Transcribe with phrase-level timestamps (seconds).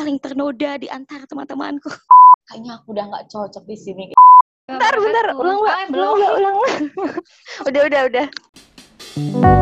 [0.00, 1.92] paling ternoda di antara teman-temanku.
[2.48, 4.04] Kayaknya aku udah nggak cocok di sini.
[4.64, 5.60] Bentar, bentar, ulang,
[5.92, 6.16] belum.
[6.16, 6.56] Ulang, ulang.
[7.68, 9.59] udah, udah, udah.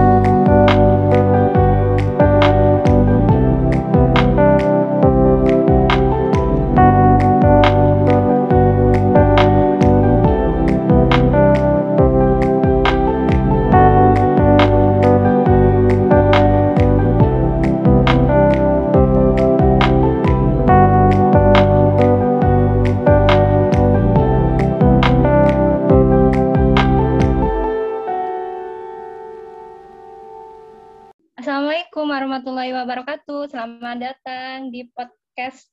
[33.49, 35.73] Selamat datang di podcast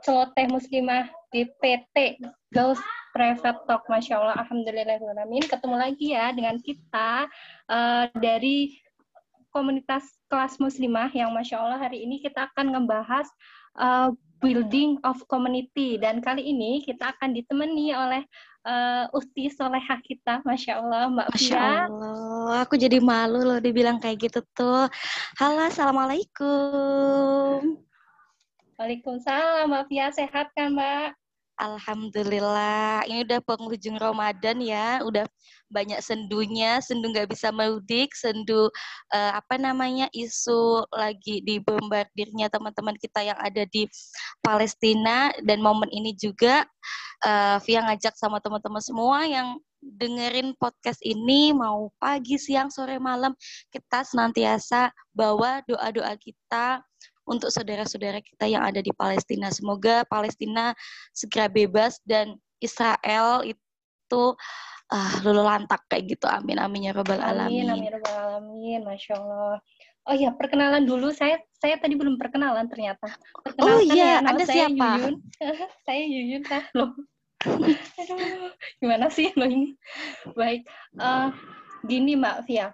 [0.00, 2.16] Celoteh Muslimah di PT
[2.56, 2.80] Ghost
[3.12, 3.84] Private Talk.
[3.84, 5.44] Masya Allah, Alhamdulillahirrahmanirrahim.
[5.44, 7.28] Ketemu lagi ya dengan kita
[7.68, 8.80] eh, dari
[9.52, 13.28] komunitas kelas muslimah yang Masya Allah hari ini kita akan ngebahas
[13.76, 14.08] eh,
[14.40, 16.00] building of community.
[16.00, 18.24] Dan kali ini kita akan ditemani oleh
[18.62, 21.86] eh, Usti Solehah kita, Masya Allah, Mbak Masya Fia.
[21.86, 24.86] Allah, aku jadi malu loh dibilang kayak gitu tuh.
[25.38, 27.78] Halo, Assalamualaikum.
[28.78, 30.06] Waalaikumsalam, Mbak Fia.
[30.14, 31.18] Sehat kan, Mbak?
[31.62, 35.22] Alhamdulillah, ini udah penghujung Ramadan ya, udah
[35.72, 38.68] banyak sendunya, sendu nggak bisa mudik, sendu
[39.10, 43.88] eh, apa namanya isu lagi dibombardirnya teman-teman kita yang ada di
[44.44, 46.68] Palestina dan momen ini juga
[47.24, 53.34] eh, Via ngajak sama teman-teman semua yang dengerin podcast ini mau pagi, siang, sore, malam
[53.74, 56.78] kita senantiasa bawa doa-doa kita
[57.26, 59.50] untuk saudara-saudara kita yang ada di Palestina.
[59.50, 60.74] Semoga Palestina
[61.10, 64.24] segera bebas dan Israel itu
[64.92, 66.28] ah, lulu lantak kayak gitu.
[66.28, 67.66] Amin amin ya robbal Amin, alamin.
[67.72, 69.56] amin, ya rabbal alamin, masya Allah.
[70.02, 71.14] Oh ya, perkenalan dulu.
[71.14, 73.06] Saya saya tadi belum perkenalan ternyata.
[73.46, 74.88] Perkenalkan iya, ya, Anda saya siapa?
[74.98, 75.14] Yuyun.
[75.86, 76.64] saya Yuyun kah?
[76.74, 76.90] Loh.
[78.02, 79.74] Aduh, gimana sih lo ini?
[80.34, 80.62] Baik,
[80.98, 81.28] eh,
[81.86, 82.70] gini Mbak Via.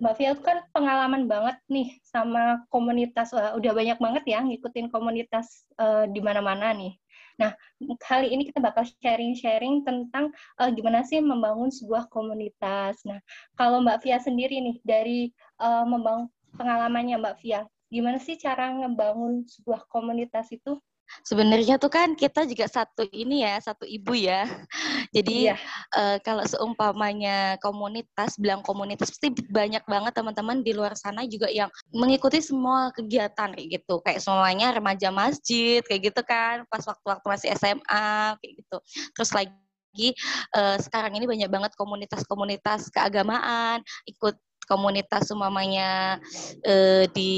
[0.00, 3.32] Mbak Via itu kan pengalaman banget nih sama komunitas.
[3.32, 6.96] Wah, udah banyak banget ya ngikutin komunitas eh, di mana-mana nih.
[7.38, 7.54] Nah,
[8.02, 12.98] kali ini kita bakal sharing-sharing tentang eh, gimana sih membangun sebuah komunitas.
[13.06, 13.22] Nah,
[13.54, 15.18] kalau Mbak Via sendiri nih dari
[15.62, 16.26] eh, membangun
[16.58, 17.60] pengalamannya Mbak Via,
[17.94, 20.82] gimana sih cara ngebangun sebuah komunitas itu?
[21.24, 24.44] Sebenarnya tuh kan kita juga satu ini ya, satu ibu ya.
[25.16, 25.56] Jadi Iya.
[25.96, 31.72] eh, kalau seumpamanya komunitas, bilang komunitas pasti banyak banget teman-teman di luar sana juga yang
[31.92, 34.00] mengikuti semua kegiatan kayak gitu.
[34.04, 38.76] Kayak semuanya remaja masjid kayak gitu kan, pas waktu-waktu masih SMA kayak gitu.
[39.16, 40.08] Terus lagi
[40.54, 44.36] eh, sekarang ini banyak banget komunitas-komunitas keagamaan, ikut
[44.68, 46.20] komunitas umpamanya
[46.60, 47.32] eh, di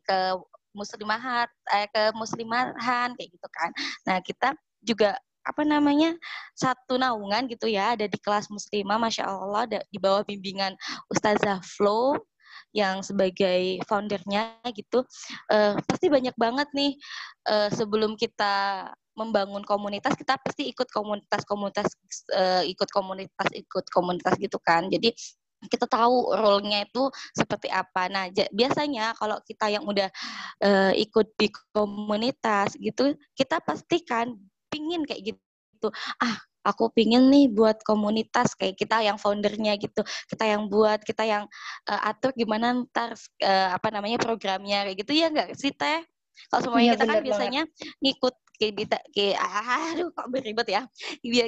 [0.00, 0.40] ke
[0.76, 3.70] muslimahat eh, ke muslimahan kayak gitu kan.
[4.04, 4.52] Nah, kita
[4.84, 5.16] juga
[5.46, 6.10] apa namanya
[6.58, 10.74] satu naungan gitu ya ada di kelas muslimah masya Allah di bawah bimbingan
[11.06, 12.18] Ustazah Flo
[12.74, 15.06] yang sebagai foundernya gitu
[15.46, 16.98] Eh, pasti banyak banget nih
[17.46, 21.88] eh, sebelum kita membangun komunitas kita pasti ikut komunitas-komunitas
[22.34, 25.14] eh, ikut komunitas ikut komunitas gitu kan jadi
[25.64, 28.12] kita tahu role-nya itu seperti apa.
[28.12, 30.08] Nah, biasanya kalau kita yang udah
[30.60, 34.36] eh, ikut di komunitas gitu, kita pastikan
[34.68, 35.88] pingin kayak gitu.
[36.20, 36.36] Ah,
[36.66, 40.02] aku pingin nih buat komunitas kayak kita yang foundernya gitu.
[40.28, 41.44] Kita yang buat, kita yang
[41.88, 46.04] eh, atur gimana ntar eh, apa namanya programnya kayak gitu ya enggak sih Teh?
[46.52, 47.26] Kalau semuanya Iya, kita kan banget.
[47.32, 47.62] biasanya
[48.04, 49.38] ngikut kita- kayak
[49.92, 50.82] aduh kok beribet ya.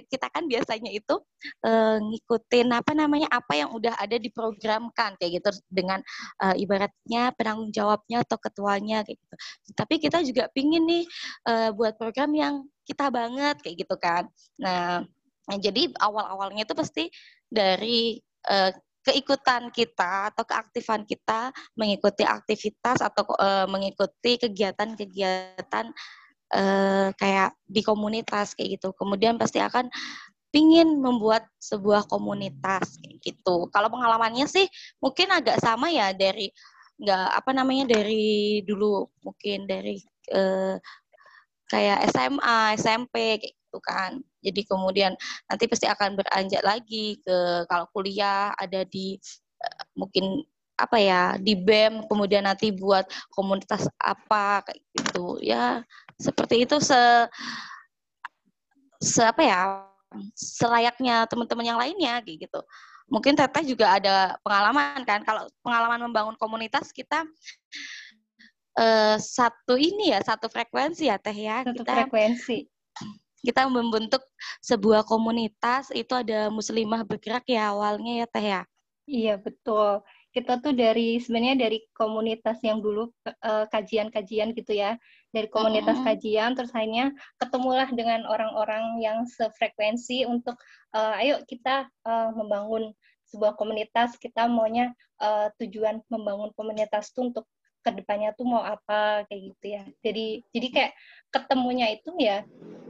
[0.07, 1.15] Kita kan biasanya itu
[1.65, 6.01] eh, ngikutin apa namanya apa yang udah ada diprogramkan kayak gitu dengan
[6.45, 9.35] eh, ibaratnya penanggung jawabnya atau ketuanya kayak gitu.
[9.75, 11.05] Tapi kita juga pingin nih
[11.49, 12.55] eh, buat program yang
[12.89, 14.25] kita banget kayak gitu kan.
[14.57, 15.05] Nah,
[15.57, 17.05] jadi awal-awalnya itu pasti
[17.49, 18.73] dari eh,
[19.09, 25.87] keikutan kita atau keaktifan kita mengikuti aktivitas atau eh, mengikuti kegiatan-kegiatan
[26.55, 28.93] eh, kayak di komunitas kayak gitu.
[28.97, 29.89] Kemudian pasti akan
[30.49, 33.69] pingin membuat sebuah komunitas kayak gitu.
[33.69, 34.65] Kalau pengalamannya sih
[35.01, 36.49] mungkin agak sama ya dari
[36.99, 40.01] nggak apa namanya dari dulu mungkin dari
[40.33, 40.77] eh,
[41.69, 43.15] kayak SMA, SMP
[43.45, 44.11] kayak gitu kan.
[44.41, 45.13] Jadi kemudian
[45.47, 49.21] nanti pasti akan beranjak lagi ke kalau kuliah ada di
[49.61, 50.43] eh, mungkin
[50.79, 53.05] apa ya di BEM kemudian nanti buat
[53.35, 55.83] komunitas apa kayak gitu ya
[56.17, 56.97] seperti itu se
[59.03, 59.61] se apa ya
[60.39, 62.61] selayaknya teman-teman yang lainnya kayak gitu
[63.11, 67.27] mungkin teteh juga ada pengalaman kan kalau pengalaman membangun komunitas kita
[68.79, 71.67] uh, satu ini ya, satu frekuensi ya Teh ya.
[71.67, 72.59] Satu kita, frekuensi.
[73.43, 74.23] Kita membentuk
[74.63, 78.63] sebuah komunitas itu ada muslimah bergerak ya awalnya ya Teh ya.
[79.09, 80.05] Iya betul.
[80.29, 85.01] Kita tuh dari sebenarnya dari komunitas yang dulu kajian kajian-kajian gitu ya,
[85.33, 86.09] dari komunitas mm -hmm.
[86.15, 90.57] kajian terus akhirnya ketemulah dengan orang-orang yang sefrekuensi untuk
[90.93, 92.93] uh, ayo kita uh, membangun
[93.29, 94.17] sebuah komunitas.
[94.17, 97.45] Kita maunya uh, tujuan membangun komunitas itu untuk
[97.83, 99.83] ke depannya tuh mau apa kayak gitu ya.
[100.05, 100.93] Jadi jadi kayak
[101.29, 102.45] ketemunya itu ya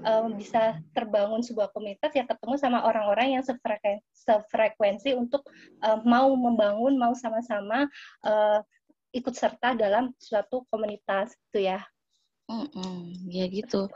[0.06, 5.46] um, bisa terbangun sebuah komunitas ya ketemu sama orang-orang yang sefrekuensi, sefrekuensi untuk
[5.85, 7.87] um, mau membangun mau sama-sama
[8.25, 8.61] uh,
[9.12, 11.81] ikut serta dalam suatu komunitas gitu ya.
[12.49, 12.99] Mm -mm,
[13.29, 13.88] ya gitu.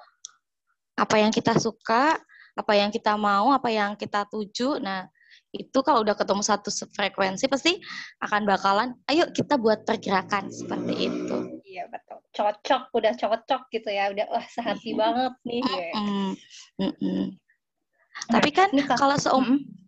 [0.97, 2.21] Apa yang kita suka
[2.53, 5.09] apa yang kita mau apa yang kita tuju nah
[5.53, 7.77] itu kalau udah ketemu satu frekuensi pasti
[8.25, 11.37] akan bakalan ayo kita buat pergerakan seperti itu.
[11.69, 12.19] Iya betul.
[12.33, 14.09] Cocok, udah cocok gitu ya.
[14.09, 15.61] Udah wah sehati banget nih.
[15.61, 16.29] Mm -mm.
[16.81, 17.25] Mm -mm.
[18.33, 19.83] Tapi kan kalau seum mm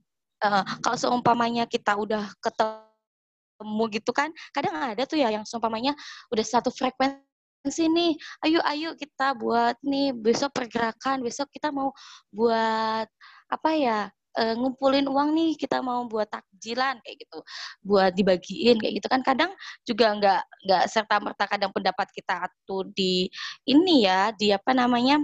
[0.45, 5.97] uh, kalau seumpamanya kita udah ketemu gitu kan, kadang ada tuh ya yang seumpamanya
[6.29, 8.13] udah satu frekuensi nih,
[8.45, 11.97] ayo ayo kita buat nih besok pergerakan, besok kita mau
[12.29, 13.09] buat
[13.49, 14.01] apa ya
[14.39, 17.39] uh, ngumpulin uang nih kita mau buat takjilan kayak gitu.
[17.83, 19.21] Buat dibagiin kayak gitu kan.
[19.23, 19.51] Kadang
[19.87, 23.31] juga nggak nggak serta merta kadang pendapat kita tuh di
[23.67, 25.23] ini ya di apa namanya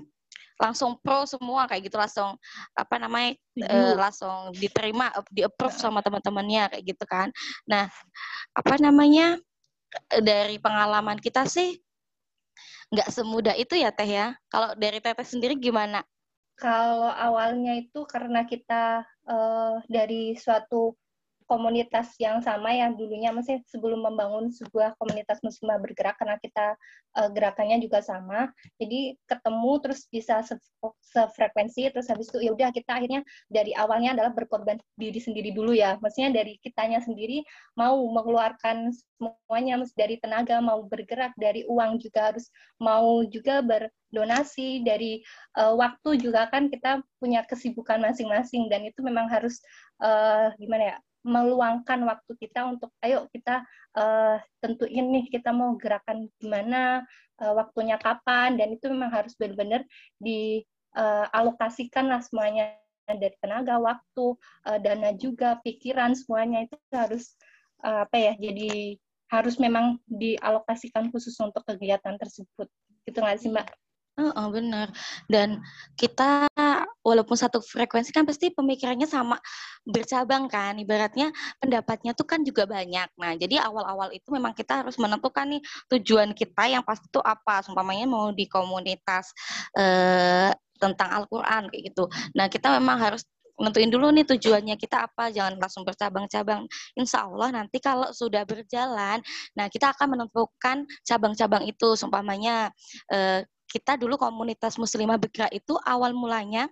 [0.61, 1.97] langsung pro semua kayak gitu.
[1.99, 2.39] Langsung
[2.77, 3.35] apa namanya
[3.67, 7.29] uh, langsung diterima di approve sama teman-temannya kayak gitu kan.
[7.67, 7.91] Nah
[8.55, 9.39] apa namanya
[10.23, 11.75] dari pengalaman kita sih
[12.91, 14.35] nggak semudah itu ya teh ya.
[14.51, 16.03] Kalau dari teteh sendiri gimana
[16.61, 20.93] kalau awalnya itu karena kita uh, dari suatu
[21.51, 26.79] komunitas yang sama yang dulunya masih sebelum membangun sebuah komunitas muslimah bergerak karena kita
[27.19, 28.55] uh, gerakannya juga sama.
[28.79, 30.47] Jadi ketemu terus bisa
[31.03, 35.75] sefrekuensi terus habis itu ya udah kita akhirnya dari awalnya adalah berkorban diri sendiri dulu
[35.75, 35.99] ya.
[35.99, 37.43] Maksudnya dari kitanya sendiri
[37.75, 42.47] mau mengeluarkan semuanya dari tenaga mau bergerak dari uang juga harus
[42.79, 45.19] mau juga berdonasi dari
[45.59, 49.59] uh, waktu juga kan kita punya kesibukan masing-masing dan itu memang harus
[49.99, 53.61] uh, gimana ya meluangkan waktu kita untuk ayo kita
[53.97, 57.05] uh, tentuin nih kita mau gerakan gimana
[57.41, 58.57] uh, waktunya kapan.
[58.57, 59.85] Dan itu memang harus benar-benar
[60.21, 62.77] dialokasikan uh, lah semuanya.
[63.11, 64.39] Dari tenaga waktu
[64.71, 67.35] uh, dana juga pikiran semuanya itu harus
[67.83, 68.95] uh, apa ya jadi
[69.31, 72.71] harus memang dialokasikan khusus untuk kegiatan tersebut.
[73.03, 73.67] Gitu nggak sih mbak?
[74.19, 74.91] Oh, oh benar.
[75.31, 75.63] Dan
[75.95, 76.50] kita
[77.11, 79.37] walaupun satu frekuensi kan pasti pemikirannya sama
[79.83, 80.79] bercabang kan.
[80.79, 83.11] Ibaratnya pendapatnya tuh kan juga banyak.
[83.19, 87.67] Nah, jadi awal-awal itu memang kita harus menentukan nih tujuan kita yang pasti itu apa.
[87.67, 89.35] Sumpamanya mau di komunitas
[89.75, 92.07] eh, tentang Al-Qur'an kayak gitu.
[92.39, 93.27] Nah, kita memang harus
[93.61, 96.65] nentuin dulu nih tujuannya kita apa jangan langsung bercabang-cabang
[96.97, 99.21] insya Allah nanti kalau sudah berjalan
[99.53, 102.73] nah kita akan menentukan cabang-cabang itu seumpamanya
[103.13, 106.67] eh, kita dulu komunitas muslimah bergerak itu awal mulanya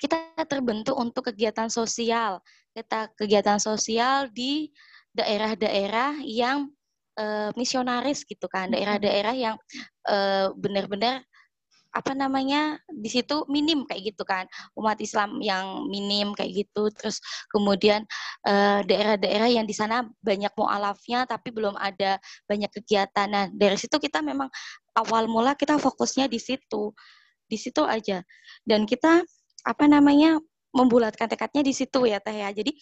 [0.00, 2.40] kita terbentuk untuk kegiatan sosial.
[2.72, 4.70] Kita kegiatan sosial di
[5.12, 6.70] daerah-daerah yang
[7.18, 9.56] e, misionaris gitu kan, daerah-daerah yang
[10.06, 10.16] e,
[10.54, 11.24] benar-benar
[11.88, 14.44] apa namanya di situ minim kayak gitu kan.
[14.76, 16.92] Umat Islam yang minim kayak gitu.
[16.92, 18.04] Terus kemudian
[18.84, 23.26] daerah-daerah yang di sana banyak mualafnya tapi belum ada banyak kegiatan.
[23.26, 24.52] Nah dari situ kita memang
[24.94, 26.92] awal mula kita fokusnya di situ.
[27.48, 28.20] Di situ aja.
[28.62, 29.24] Dan kita
[29.68, 30.40] apa namanya
[30.72, 32.72] membulatkan tekadnya di situ ya teh ya jadi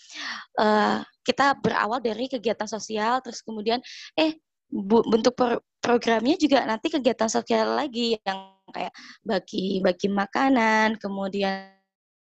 [0.62, 3.82] uh, kita berawal dari kegiatan sosial terus kemudian
[4.14, 4.38] eh
[4.70, 8.90] bu, bentuk pro programnya juga nanti kegiatan sosial lagi yang kayak
[9.22, 11.70] bagi bagi makanan kemudian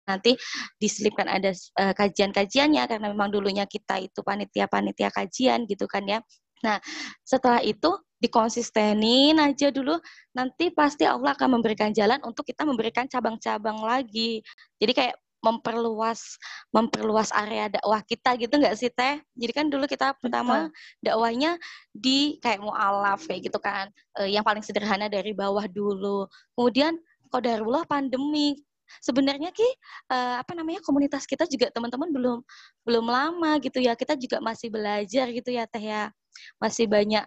[0.05, 0.37] nanti
[0.77, 6.21] diselipkan ada uh, kajian-kajiannya karena memang dulunya kita itu panitia-panitia kajian gitu kan ya.
[6.63, 6.79] Nah,
[7.27, 7.91] setelah itu
[8.25, 10.01] dikonsistenin aja dulu.
[10.33, 14.41] Nanti pasti Allah akan memberikan jalan untuk kita memberikan cabang-cabang lagi.
[14.81, 16.41] Jadi kayak memperluas
[16.73, 19.21] memperluas area dakwah kita gitu nggak sih teh?
[19.37, 20.73] Jadi kan dulu kita pertama
[21.05, 21.61] dakwahnya
[21.93, 23.93] di kayak mualaf kayak gitu kan.
[24.17, 26.25] E, yang paling sederhana dari bawah dulu.
[26.57, 26.97] Kemudian
[27.29, 28.57] kodarullah pandemi.
[29.01, 29.65] Sebenarnya ki
[30.13, 32.39] uh, apa namanya komunitas kita juga teman-teman belum
[32.85, 33.97] belum lama gitu ya.
[33.97, 36.13] Kita juga masih belajar gitu ya teh ya
[36.59, 37.25] masih banyak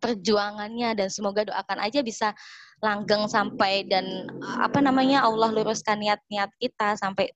[0.00, 2.32] perjuangannya dan semoga doakan aja bisa
[2.80, 4.08] langgeng sampai dan
[4.56, 7.28] apa namanya Allah luruskan niat-niat kita sampai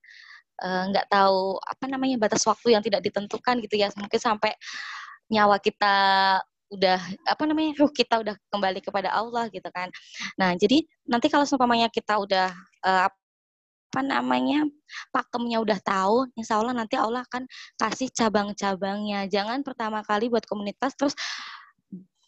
[0.64, 4.57] eh, nggak uh, tahu apa namanya batas waktu yang tidak ditentukan gitu ya mungkin sampai
[5.28, 5.95] nyawa kita
[6.73, 9.93] udah apa namanya ruh kita udah kembali kepada Allah gitu kan.
[10.40, 12.50] Nah jadi nanti kalau seumpamanya kita udah
[12.83, 13.09] uh,
[13.94, 14.66] apa namanya
[15.14, 17.46] pakemnya udah tahu, insya Allah nanti Allah akan
[17.78, 19.30] kasih cabang-cabangnya.
[19.30, 21.14] Jangan pertama kali buat komunitas terus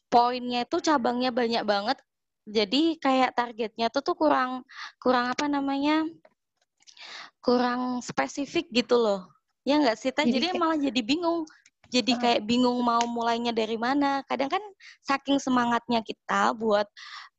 [0.06, 1.98] poinnya itu cabangnya banyak banget.
[2.46, 4.62] Jadi kayak targetnya tuh tuh kurang
[5.02, 6.06] kurang apa namanya
[7.42, 9.26] kurang spesifik gitu loh.
[9.66, 11.42] Ya nggak sih, Jadi, jadi malah jadi bingung
[11.90, 14.22] jadi kayak bingung mau mulainya dari mana.
[14.26, 14.64] Kadang kan
[15.06, 16.86] saking semangatnya kita buat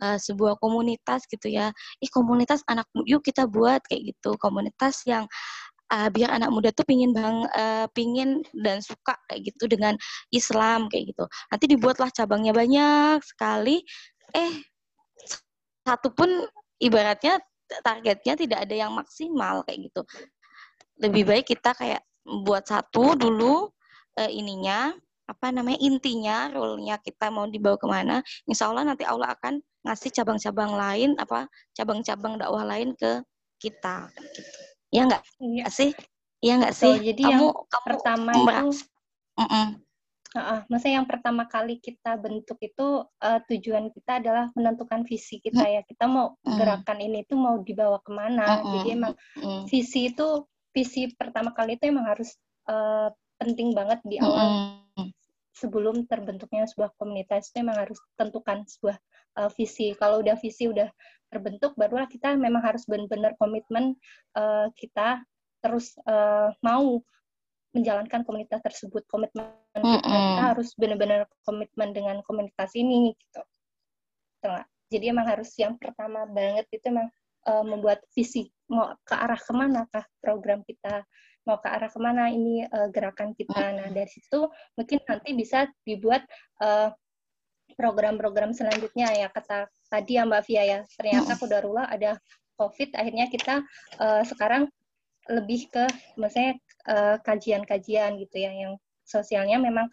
[0.03, 1.71] uh, sebuah komunitas gitu ya.
[1.99, 4.35] Ih komunitas anak yuk kita buat kayak gitu.
[4.39, 5.27] Komunitas yang
[5.91, 9.95] uh, biar anak muda tuh pingin bang uh, pingin dan suka kayak gitu dengan
[10.31, 11.25] Islam kayak gitu.
[11.51, 13.83] Nanti dibuatlah cabangnya banyak sekali.
[14.35, 14.51] Eh
[15.87, 16.27] satu pun
[16.83, 17.39] ibaratnya
[17.83, 20.01] targetnya tidak ada yang maksimal kayak gitu.
[20.99, 23.71] Lebih baik kita kayak buat satu dulu
[24.17, 24.91] uh, ininya
[25.27, 30.11] apa namanya intinya role-nya kita mau dibawa ke mana insya Allah nanti Allah akan ngasih
[30.15, 33.21] cabang-cabang lain apa cabang-cabang dakwah lain ke
[33.59, 34.41] kita gitu.
[34.95, 35.67] ya enggak iya.
[35.67, 35.91] sih
[36.39, 38.87] ya enggak sih jadi kamu yang kamu pertama itu
[39.35, 39.67] uh -uh.
[40.35, 45.65] Uh, maksudnya yang pertama kali kita bentuk itu uh, tujuan kita adalah menentukan visi kita
[45.65, 45.81] ya.
[45.87, 48.59] Kita mau gerakan ini tuh mau dibawa ke mana.
[48.59, 49.15] Jadi emang
[49.71, 50.45] visi itu
[50.75, 52.35] visi pertama kali itu emang harus
[52.67, 55.09] uh, penting banget di awal mm.
[55.53, 58.97] sebelum terbentuknya sebuah komunitas itu memang harus tentukan sebuah
[59.41, 59.93] uh, visi.
[59.97, 60.89] Kalau udah visi udah
[61.29, 63.97] terbentuk, barulah kita memang harus benar-benar komitmen
[64.37, 65.21] uh, kita
[65.61, 67.01] terus uh, mau
[67.73, 69.05] menjalankan komunitas tersebut.
[69.09, 70.01] Komitmen mm -hmm.
[70.01, 73.41] kita harus benar-benar komitmen dengan komunitas ini gitu.
[74.87, 77.11] Jadi emang harus yang pertama banget itu emang
[77.47, 81.03] uh, membuat visi mau ke arah ke mana kah program kita
[81.47, 83.71] mau ke arah ke mana ini uh, gerakan kita.
[83.79, 86.27] Nah dari situ mungkin nanti bisa dibuat
[86.59, 86.91] program
[87.77, 89.13] program-program selanjutnya.
[89.15, 90.79] Ya kata tadi ya Mbak Via ya.
[90.97, 92.19] Ternyata Kodarullah ada
[92.57, 93.63] COVID akhirnya kita
[94.01, 94.67] uh, sekarang
[95.29, 95.85] lebih ke
[96.17, 96.57] misalnya
[96.89, 98.73] uh, kajian-kajian gitu ya yang
[99.05, 99.87] sosialnya memang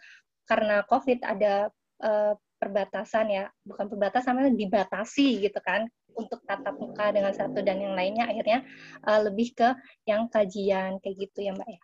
[0.49, 1.69] karena COVID ada
[2.03, 3.45] uh, perbatasan ya.
[3.63, 8.63] Bukan perbatasan namanya dibatasi gitu kan untuk tatap muka dengan satu dan yang lainnya akhirnya
[9.07, 9.69] uh, lebih ke
[10.09, 11.81] yang kajian kayak gitu ya mbak ya?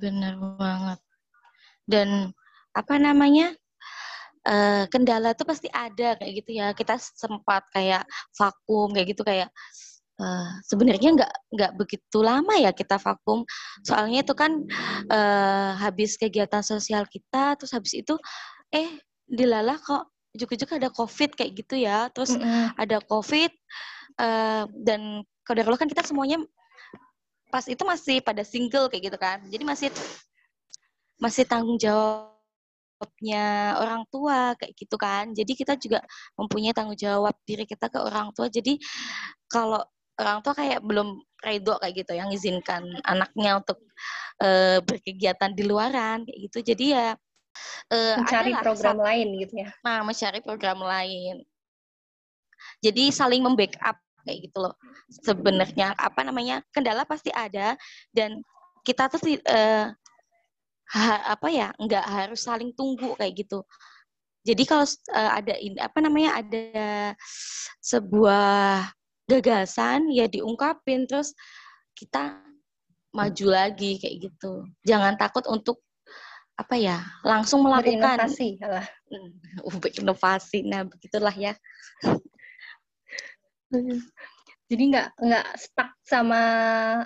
[0.00, 0.98] Benar banget.
[1.84, 2.32] Dan
[2.72, 3.52] apa namanya
[4.48, 6.72] uh, kendala tuh pasti ada kayak gitu ya.
[6.72, 9.50] Kita sempat kayak vakum kayak gitu kayak
[10.20, 13.40] Uh, sebenarnya nggak nggak begitu lama ya kita vakum.
[13.80, 14.52] Soalnya itu kan
[15.08, 18.20] uh, habis kegiatan sosial kita terus habis itu
[18.68, 22.08] eh dilalah kok ujuk-ujuk ada covid kayak gitu ya.
[22.14, 22.66] Terus mm -hmm.
[22.78, 23.50] ada covid
[24.20, 26.38] uh, dan kalau kan kita semuanya
[27.50, 29.42] pas itu masih pada single kayak gitu kan.
[29.50, 29.88] Jadi masih
[31.18, 35.34] masih tanggung jawabnya orang tua kayak gitu kan.
[35.34, 36.00] Jadi kita juga
[36.38, 38.46] mempunyai tanggung jawab diri kita ke orang tua.
[38.46, 38.78] Jadi
[39.50, 39.82] kalau
[40.20, 43.80] orang tua kayak belum redo kayak gitu yang izinkan anaknya untuk
[44.44, 46.58] uh, berkegiatan di luaran kayak gitu.
[46.72, 47.18] Jadi ya
[47.90, 49.68] uh, mencari program saat, lain gitu ya.
[49.82, 51.42] Nah, mencari program lain.
[52.80, 54.74] Jadi saling membackup kayak gitu loh.
[55.08, 56.62] Sebenarnya apa namanya?
[56.70, 57.74] Kendala pasti ada
[58.12, 58.40] dan
[58.84, 59.92] kita tuh uh,
[60.96, 61.72] ha, apa ya?
[61.76, 63.64] nggak harus saling tunggu kayak gitu.
[64.44, 66.40] Jadi kalau uh, ada ini apa namanya?
[66.40, 67.12] ada
[67.80, 68.88] sebuah
[69.28, 71.32] gagasan ya diungkapin terus
[71.94, 72.40] kita
[73.14, 74.64] maju lagi kayak gitu.
[74.86, 75.82] Jangan takut untuk
[76.60, 78.20] apa ya langsung melakukan.
[78.20, 78.84] Inovasi lah
[79.64, 81.56] uh, inovasi nah begitulah ya.
[84.70, 86.42] Jadi nggak nggak stuck sama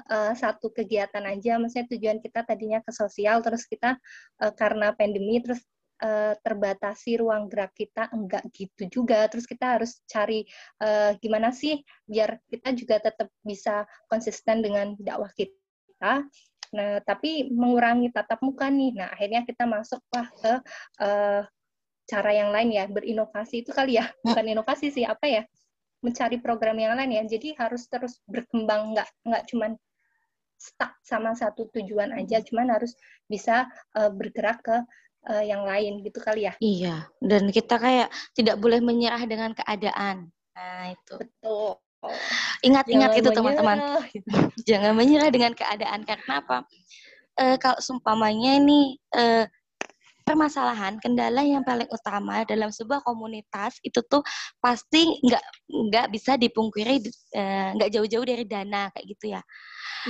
[0.05, 1.57] uh, satu kegiatan aja.
[1.57, 3.97] Maksudnya tujuan kita tadinya ke sosial terus kita
[4.43, 5.65] uh, karena pandemi terus
[6.05, 9.25] uh, terbatasi ruang gerak kita enggak gitu juga.
[9.33, 10.45] Terus kita harus cari
[10.85, 16.27] uh, gimana sih biar kita juga tetap bisa konsisten dengan dakwah kita
[16.75, 18.99] Nah, tapi mengurangi tatap muka nih.
[18.99, 20.53] Nah, akhirnya kita masuklah ke
[21.01, 21.43] uh,
[22.05, 24.11] cara yang lain ya, berinovasi itu kali ya.
[24.11, 24.35] Hmm.
[24.35, 25.43] Bukan inovasi sih, apa ya?
[26.03, 27.23] Mencari program yang lain ya.
[27.25, 29.73] Jadi harus terus berkembang, nggak nggak cuman
[30.59, 32.99] stuck sama satu tujuan aja, cuman harus
[33.31, 34.77] bisa uh, bergerak ke
[35.31, 36.55] uh, yang lain gitu kali ya.
[36.59, 40.29] Iya, dan kita kayak tidak boleh menyerah dengan keadaan.
[40.55, 41.15] Nah, itu.
[41.21, 41.84] Betul.
[42.65, 43.79] Ingat-ingat itu teman-teman.
[44.69, 46.59] Jangan menyerah dengan keadaan karena apa?
[47.35, 49.49] E, kalau sumpamanya ini e,
[50.25, 54.25] permasalahan kendala yang paling utama dalam sebuah komunitas itu tuh
[54.57, 57.05] pasti nggak nggak bisa dipungkiri
[57.77, 59.43] nggak jauh-jauh dari dana kayak gitu ya.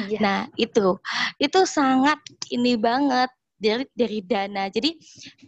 [0.07, 0.19] Iya.
[0.23, 1.03] Nah itu
[1.43, 2.23] itu sangat
[2.55, 3.27] ini banget
[3.59, 4.71] dari dari dana.
[4.71, 4.95] Jadi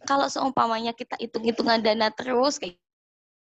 [0.09, 2.79] kalau seumpamanya kita hitung-hitungan dana terus kayak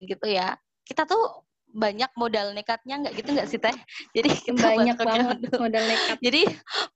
[0.03, 1.46] gitu ya, kita tuh
[1.77, 3.77] banyak modal nekatnya nggak gitu nggak sih teh?
[4.17, 5.69] Jadi kita banyak banget dulu.
[5.69, 6.17] modal nekat.
[6.27, 6.43] Jadi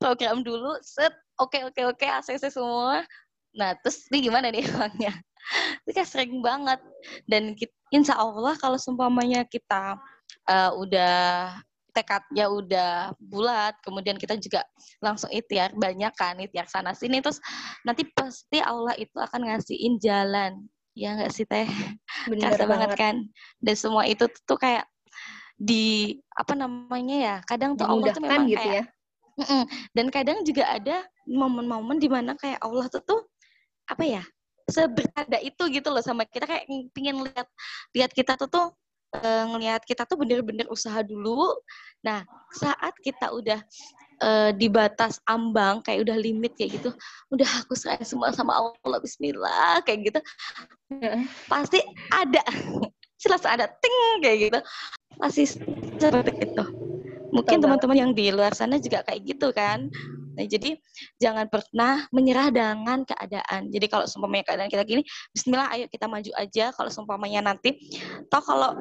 [0.01, 3.05] program dulu set oke okay, oke okay, oke okay, ACC semua.
[3.53, 5.13] Nah terus ini gimana nih uangnya?
[5.85, 6.81] Itu kayak sering banget
[7.29, 10.01] dan kita, insya Allah kalau seumpamanya kita
[10.49, 11.53] uh, udah
[11.91, 14.63] tekadnya udah bulat, kemudian kita juga
[15.03, 17.43] langsung ikhtiar banyak kan, ikhtiar sana sini, terus
[17.83, 21.69] nanti pasti Allah itu akan ngasihin jalan ya nggak sih teh?
[22.31, 22.69] Bener banget.
[22.69, 22.91] banget.
[22.99, 23.17] kan?
[23.63, 24.87] Dan semua itu tuh kayak
[25.61, 29.65] di apa namanya ya kadang tuh Allah tuh memang gitu kayak, ya.
[29.97, 33.21] Dan kadang juga ada momen-momen di mana kayak Allah tuh tuh
[33.89, 34.23] apa ya
[34.71, 36.49] seberada itu gitu loh sama kita.
[36.49, 37.49] Kayak pingin lihat
[37.97, 38.67] lihat kita tuh tuh
[39.17, 41.57] uh, ngelihat kita tuh bener-bener usaha dulu.
[42.05, 43.61] Nah, saat kita udah
[44.23, 46.91] uh, di batas ambang kayak udah limit kayak gitu,
[47.33, 50.21] udah aku serahkan semua sama Allah Bismillah kayak gitu,
[51.49, 51.81] pasti
[52.13, 52.45] ada,
[53.21, 54.59] jelas ada ting kayak gitu,
[55.19, 56.65] pasti seperti itu.
[57.31, 59.87] Mungkin teman-teman yang di luar sana juga kayak gitu kan.
[60.35, 60.79] Nah, jadi
[61.21, 63.71] jangan pernah menyerah dengan keadaan.
[63.71, 67.77] Jadi kalau seumpamanya keadaan kita gini, bismillah ayo kita maju aja kalau seumpamanya nanti
[68.33, 68.73] toh kalau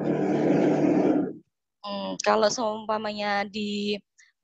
[1.84, 4.00] hmm, kalau seumpamanya di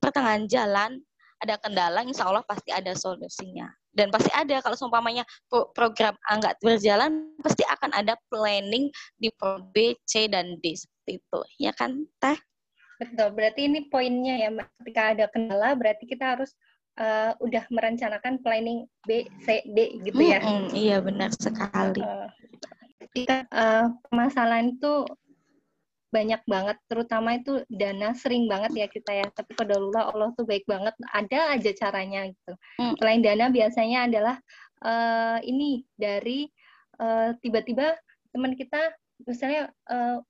[0.07, 1.03] pertengahan jalan
[1.43, 3.69] ada kendala, insya Allah pasti ada solusinya.
[3.93, 8.89] Dan pasti ada kalau seumpamanya program A nggak berjalan, pasti akan ada planning
[9.21, 11.41] di pro B, C, dan D seperti itu.
[11.61, 12.39] Ya kan, Teh?
[12.97, 14.69] Betul, berarti ini poinnya ya, Mbak.
[14.81, 16.57] Ketika ada kendala, berarti kita harus
[16.97, 20.41] uh, udah merencanakan planning B, C, D gitu ya.
[20.41, 22.01] Mm -hmm, iya benar sekali.
[22.01, 22.29] Uh,
[23.13, 25.05] kita uh, permasalahan itu
[26.13, 29.27] banyak banget, terutama itu dana sering banget ya kita ya.
[29.31, 32.53] Tapi kodarullah Allah tuh baik banget, ada aja caranya gitu.
[32.81, 32.95] Mm.
[32.99, 34.37] Selain dana biasanya adalah
[34.83, 36.49] uh, ini dari
[37.43, 37.99] tiba-tiba uh,
[38.33, 38.95] teman kita
[39.25, 40.21] misalnya uh,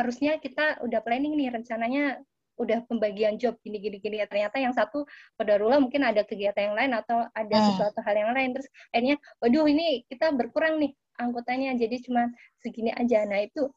[0.00, 2.20] harusnya kita udah planning nih rencananya
[2.60, 5.08] udah pembagian job gini gini gini ternyata yang satu
[5.40, 7.66] kodarullah mungkin ada kegiatan yang lain atau ada hmm.
[7.72, 12.28] sesuatu hal yang lain terus akhirnya waduh ini kita berkurang nih anggotanya jadi cuma
[12.60, 13.72] segini aja nah itu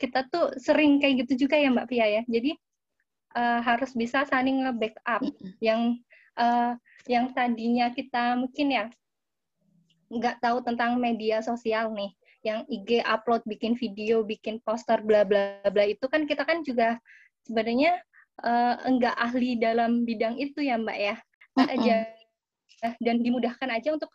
[0.00, 2.56] kita tuh sering kayak gitu juga ya Mbak Pia ya jadi
[3.36, 5.52] uh, harus bisa saling nge-backup hmm.
[5.60, 6.00] yang
[6.40, 6.72] uh,
[7.04, 8.84] yang tadinya kita mungkin ya
[10.10, 12.10] nggak tahu tentang media sosial nih
[12.40, 16.96] yang IG upload bikin video bikin poster bla bla bla itu kan kita kan juga
[17.44, 18.00] sebenarnya
[18.40, 21.16] uh, enggak ahli dalam bidang itu ya Mbak ya.
[21.58, 21.96] Nah, aja
[23.04, 24.08] dan dimudahkan aja untuk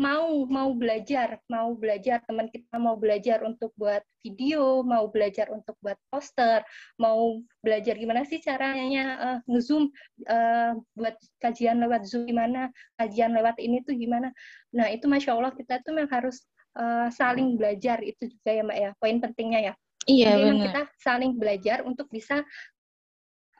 [0.00, 5.76] mau mau belajar, mau belajar teman kita mau belajar untuk buat video, mau belajar untuk
[5.84, 6.64] buat poster,
[6.96, 9.92] mau belajar gimana sih caranya uh, ngezoom
[10.24, 14.32] uh, buat kajian lewat zoom gimana, kajian lewat ini tuh gimana.
[14.72, 16.48] Nah itu masya Allah kita tuh memang harus
[16.80, 19.74] uh, saling belajar itu juga ya mbak ya, poin pentingnya ya.
[20.08, 20.64] Iya Jadi benar.
[20.64, 22.40] kita saling belajar untuk bisa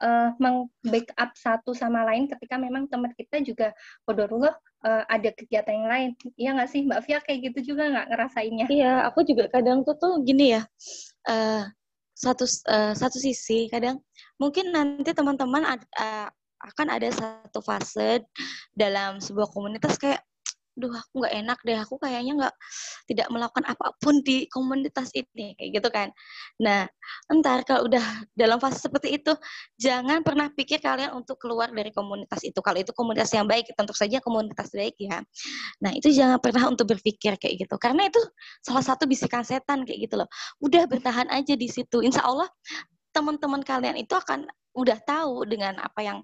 [0.01, 3.73] uh, meng-backup satu sama lain ketika memang teman kita juga
[4.09, 4.53] kodorullah
[4.85, 6.11] uh, ada kegiatan yang lain.
[6.37, 8.67] Iya nggak sih Mbak Fia kayak gitu juga nggak ngerasainnya?
[8.69, 10.63] Iya, aku juga kadang tuh tuh gini ya.
[11.29, 11.69] Uh,
[12.17, 13.97] satu uh, satu sisi kadang
[14.37, 16.29] mungkin nanti teman-teman uh,
[16.61, 18.21] akan ada satu fase
[18.77, 20.21] dalam sebuah komunitas kayak
[20.81, 22.55] duh aku nggak enak deh aku kayaknya nggak
[23.05, 26.09] tidak melakukan apa pun di komunitas ini kayak gitu kan.
[26.64, 26.88] Nah
[27.29, 29.33] entar kalau udah dalam fase seperti itu
[29.77, 32.59] jangan pernah pikir kalian untuk keluar dari komunitas itu.
[32.64, 35.21] Kalau itu komunitas yang baik tentu saja komunitas baik ya.
[35.85, 37.77] Nah itu jangan pernah untuk berpikir kayak gitu.
[37.77, 38.21] Karena itu
[38.64, 40.29] salah satu bisikan setan kayak gitu loh.
[40.64, 42.01] Udah bertahan aja di situ.
[42.01, 42.49] Insya Allah
[43.11, 46.19] teman-teman kalian itu akan udah tahu dengan apa yang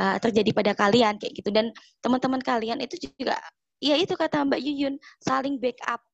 [0.00, 1.52] uh, terjadi pada kalian kayak gitu.
[1.52, 3.36] Dan teman-teman kalian itu juga
[3.80, 6.04] ya itu kata Mbak Yuyun saling backup.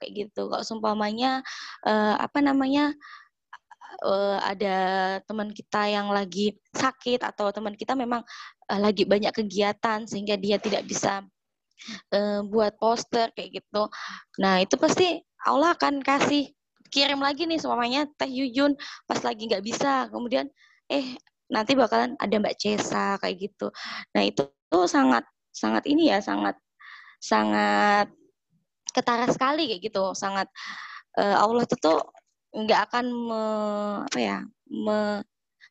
[0.00, 0.50] Kayak gitu.
[0.50, 1.44] Kalau seumpamanya
[1.86, 2.90] uh, apa namanya
[4.02, 4.76] uh, ada
[5.22, 8.24] teman kita yang lagi sakit atau teman kita memang
[8.72, 11.22] uh, lagi banyak kegiatan sehingga dia tidak bisa
[12.10, 13.86] uh, buat poster kayak gitu.
[14.42, 16.50] Nah itu pasti Allah akan kasih
[16.90, 18.74] kirim lagi nih semuanya Teh Yuyun
[19.06, 20.10] pas lagi nggak bisa.
[20.10, 20.50] Kemudian
[20.90, 21.14] eh
[21.52, 23.70] nanti bakalan ada Mbak Cesa kayak gitu.
[24.16, 25.22] Nah itu tuh sangat
[25.54, 26.58] sangat ini ya sangat
[27.24, 28.12] sangat
[28.92, 30.12] ketara sekali kayak gitu.
[30.12, 30.52] Sangat
[31.16, 32.04] uh, Allah itu tuh
[32.54, 33.42] nggak akan me,
[34.06, 35.24] apa ya me,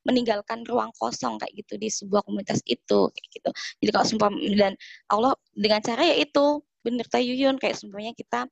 [0.03, 3.49] meninggalkan ruang kosong kayak gitu di sebuah komunitas itu kayak gitu.
[3.79, 4.73] Jadi kalau sumpah dan
[5.07, 8.43] Allah dengan cara ya itu bener tayuyun kayak semuanya kita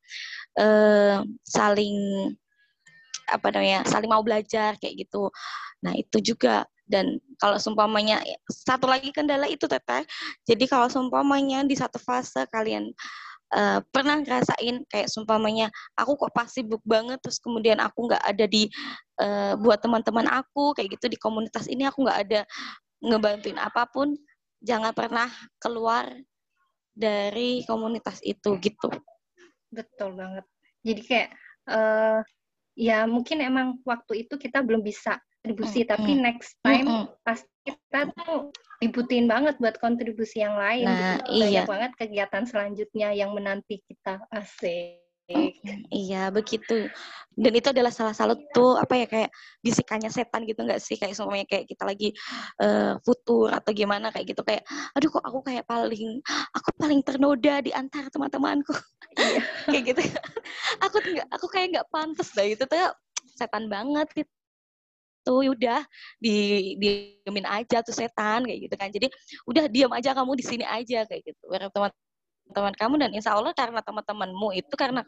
[0.56, 2.00] uh, saling
[3.28, 5.28] apa namanya saling mau belajar kayak gitu.
[5.84, 8.20] Nah itu juga dan kalau seumpamanya
[8.52, 10.04] satu lagi kendala itu teteh
[10.44, 12.92] jadi kalau seumpamanya di satu fase kalian
[13.56, 18.46] uh, pernah ngerasain kayak seumpamanya aku kok pasti sibuk banget terus kemudian aku nggak ada
[18.46, 18.68] di
[19.24, 22.42] uh, buat teman-teman aku kayak gitu di komunitas ini aku nggak ada
[23.02, 24.14] ngebantuin apa pun
[24.62, 26.06] jangan pernah keluar
[26.92, 28.92] dari komunitas itu gitu.
[29.72, 30.46] Betul banget.
[30.86, 31.30] Jadi kayak
[31.72, 32.20] uh,
[32.76, 35.94] ya mungkin emang waktu itu kita belum bisa kontribusi, mm -hmm.
[35.98, 37.26] tapi next time mm -hmm.
[37.26, 40.86] pasti kita tuh ributin banget buat kontribusi yang lain.
[40.86, 41.42] Nah, gitu.
[41.42, 41.70] Banyak iya.
[41.70, 44.22] banget kegiatan selanjutnya yang menanti kita.
[44.30, 45.02] Asik.
[45.88, 46.92] Iya begitu
[47.32, 49.30] dan itu adalah salah satu apa ya kayak
[49.64, 52.12] bisikannya setan gitu nggak sih kayak semuanya kayak kita lagi
[52.60, 56.20] uh, futur atau gimana kayak gitu kayak aduh kok aku kayak paling
[56.52, 58.76] aku paling ternoda di antara teman-temanku
[59.16, 59.42] iya.
[59.72, 60.02] kayak gitu
[60.84, 62.92] aku nggak aku kayak nggak pantas dah itu tuh
[63.40, 64.32] setan banget gitu
[65.22, 65.80] tuh ya udah
[66.18, 66.36] di
[66.78, 69.08] diemin aja tuh setan kayak gitu kan jadi
[69.46, 71.92] udah diam aja kamu di sini aja kayak gitu teman
[72.52, 75.02] teman kamu dan insya Allah karena teman-temanmu itu karena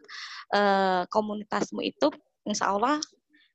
[0.55, 2.07] uh, komunitasmu itu
[2.47, 2.97] insya Allah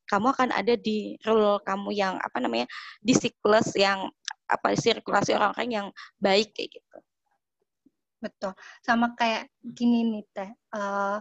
[0.08, 2.64] kamu akan ada di role kamu yang apa namanya
[3.00, 4.08] di siklus yang
[4.48, 6.98] apa sirkulasi orang-orang yang baik kayak gitu.
[8.18, 8.52] Betul.
[8.80, 10.50] Sama kayak gini nih teh.
[10.72, 11.20] Uh,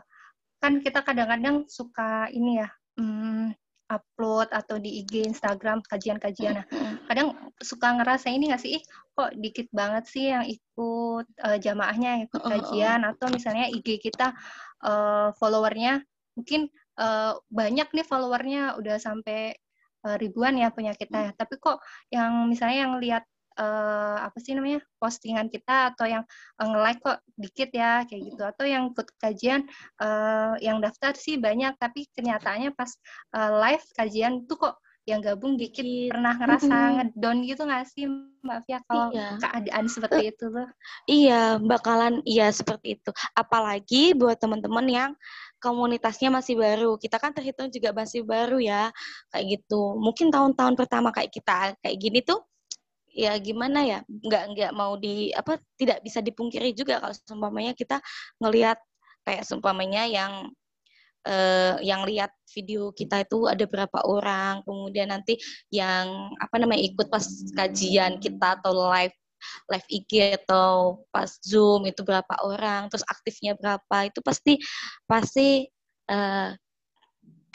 [0.63, 2.69] kan kita kadang-kadang suka ini ya.
[2.97, 3.52] Um,
[3.88, 6.60] upload atau di IG, Instagram kajian-kajian.
[6.60, 6.65] Nah,
[7.08, 8.84] kadang suka ngerasa ini nggak sih,
[9.15, 13.00] kok dikit banget sih yang ikut uh, jamaahnya yang ikut kajian?
[13.08, 14.36] Atau misalnya IG kita
[14.84, 16.04] uh, followernya
[16.38, 16.69] mungkin
[17.00, 19.56] uh, banyak nih followernya udah sampai
[20.06, 21.34] uh, ribuan ya punya kita.
[21.34, 21.80] Tapi kok
[22.12, 23.23] yang misalnya yang lihat
[23.58, 26.24] uh, apa sih namanya postingan kita atau yang
[26.62, 29.65] uh, nge-like kok dikit ya kayak gitu atau yang ikut kajian
[30.00, 32.93] uh, yang daftar sih banyak tapi kenyataannya pas
[33.34, 34.76] uh, live kajian tuh kok
[35.08, 36.96] yang gabung dikit pernah ngerasa mm-hmm.
[37.00, 38.06] ngedown gitu nggak sih
[38.43, 39.39] Mbak Fia kalau iya.
[39.39, 40.67] keadaan seperti itu tuh?
[41.08, 43.15] Iya, bakalan iya seperti itu.
[43.32, 45.12] Apalagi buat teman-teman yang
[45.63, 47.00] komunitasnya masih baru.
[47.00, 48.91] Kita kan terhitung juga masih baru ya,
[49.32, 49.96] kayak gitu.
[49.96, 52.43] Mungkin tahun-tahun pertama kayak kita kayak gini tuh
[53.17, 57.97] ya gimana ya nggak nggak mau di apa tidak bisa dipungkiri juga kalau seumpamanya kita
[58.38, 58.77] ngelihat
[59.25, 60.53] kayak seumpamanya yang
[61.25, 65.41] eh, yang lihat video kita itu ada berapa orang kemudian nanti
[65.73, 67.25] yang apa namanya ikut pas
[67.58, 69.17] kajian kita atau live
[69.73, 70.12] live IG
[70.45, 74.62] atau pas Zoom itu berapa orang terus aktifnya berapa itu pasti
[75.10, 75.65] pasti
[76.06, 76.49] eh,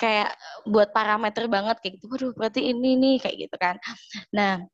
[0.02, 0.34] kayak
[0.66, 2.10] buat parameter banget kayak gitu.
[2.10, 3.78] Waduh berarti ini nih kayak gitu kan.
[4.34, 4.66] Nah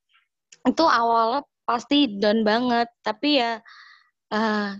[0.66, 2.88] itu awalnya pasti down banget.
[3.04, 3.60] Tapi ya
[4.32, 4.70] uh,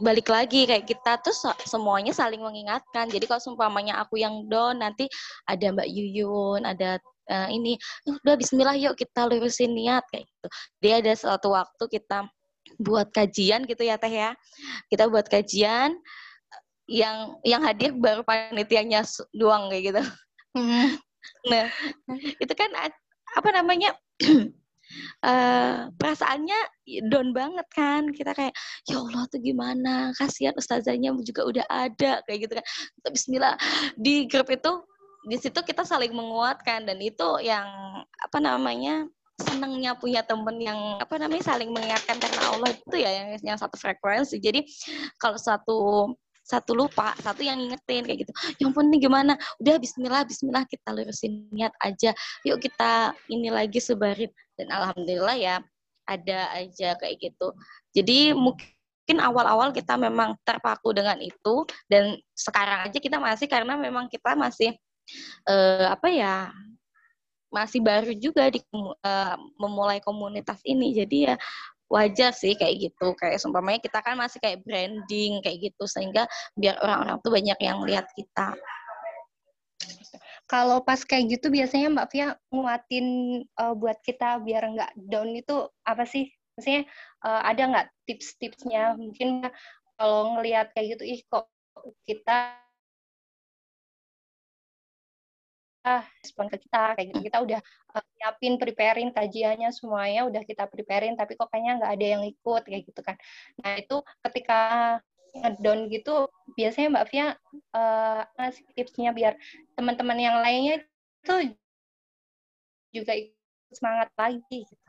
[0.00, 1.34] balik lagi kayak kita tuh
[1.68, 3.06] semuanya saling mengingatkan.
[3.12, 5.06] Jadi kalau seumpamanya aku yang down nanti
[5.46, 6.98] ada Mbak Yuyun ada
[7.30, 10.48] uh, ini udah Bismillah yuk kita lurusin niat kayak gitu.
[10.82, 12.26] Dia ada suatu waktu kita
[12.80, 14.34] buat kajian gitu ya teh ya.
[14.90, 15.94] Kita buat kajian
[16.84, 20.02] yang yang hadir baru panitianya doang kayak gitu.
[20.54, 20.94] Hmm.
[21.48, 21.66] nah
[22.38, 22.68] itu kan
[23.34, 23.96] apa namanya
[25.24, 26.60] uh, perasaannya
[27.08, 28.10] down banget kan.
[28.10, 28.54] Kita kayak
[28.88, 30.10] ya Allah tuh gimana?
[30.16, 32.64] Kasihan ustazahnya juga udah ada kayak gitu kan.
[33.00, 33.54] Kita Bismillah
[33.98, 34.72] di grup itu
[35.24, 37.64] di situ kita saling menguatkan dan itu yang
[38.04, 43.28] apa namanya senangnya punya temen yang apa namanya saling mengingatkan karena Allah itu ya yang
[43.42, 44.38] yang satu frekuensi.
[44.38, 44.62] Jadi
[45.18, 45.78] kalau satu
[46.44, 48.32] satu lupa, satu yang ngingetin kayak gitu.
[48.60, 49.32] Yang penting gimana?
[49.58, 52.12] Udah bismillah, bismillah kita lurusin niat aja.
[52.44, 54.28] Yuk kita ini lagi sebarin.
[54.54, 55.54] Dan alhamdulillah ya
[56.04, 57.48] ada aja kayak gitu.
[57.96, 64.06] Jadi mungkin awal-awal kita memang terpaku dengan itu dan sekarang aja kita masih karena memang
[64.12, 64.76] kita masih
[65.48, 66.52] uh, apa ya
[67.54, 71.34] masih baru juga di uh, memulai komunitas ini jadi ya
[71.92, 73.12] wajar sih kayak gitu.
[73.18, 77.78] Kayak seumpamanya kita kan masih kayak branding kayak gitu sehingga biar orang-orang tuh banyak yang
[77.84, 78.56] lihat kita.
[80.44, 83.06] Kalau pas kayak gitu biasanya Mbak Fia nguatin
[83.56, 86.28] uh, buat kita biar nggak down itu apa sih?
[86.54, 86.84] Maksudnya
[87.24, 88.94] uh, ada nggak tips-tipsnya?
[89.00, 89.48] Mungkin
[89.96, 91.48] kalau ngelihat kayak gitu ih kok
[92.04, 92.63] kita
[96.24, 97.20] respon ke kita kayak gitu.
[97.28, 97.60] Kita udah
[97.92, 102.62] uh, nyiapin preparein kajiannya semuanya udah kita preparein tapi kok kayaknya nggak ada yang ikut
[102.64, 103.16] kayak gitu kan.
[103.60, 104.60] Nah itu ketika
[105.34, 107.26] ngedown gitu biasanya Mbak Fia
[107.74, 109.34] uh, ngasih tipsnya biar
[109.74, 110.80] teman-teman yang lainnya
[111.24, 111.58] itu
[112.94, 114.88] juga ikut semangat lagi gitu.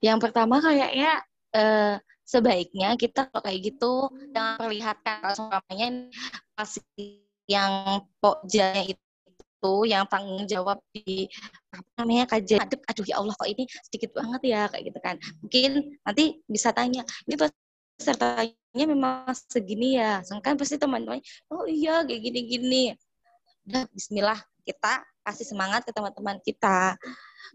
[0.00, 1.22] Yang pertama kayaknya
[1.54, 5.88] uh, sebaiknya kita kalau kayak gitu jangan perlihatkan semuanya
[6.58, 9.05] pasti yang pokjanya itu itu
[9.88, 11.26] yang tanggung jawab di
[11.72, 15.16] apa namanya kajian aduh, aduh ya Allah kok ini sedikit banget ya kayak gitu kan.
[15.44, 15.70] Mungkin
[16.02, 20.20] nanti bisa tanya ini pesertanya memang segini ya?
[20.40, 21.20] Kan pasti teman-teman
[21.52, 22.94] oh iya kayak gini-gini.
[23.66, 26.94] Udah Bismillah kita kasih semangat ke teman-teman kita.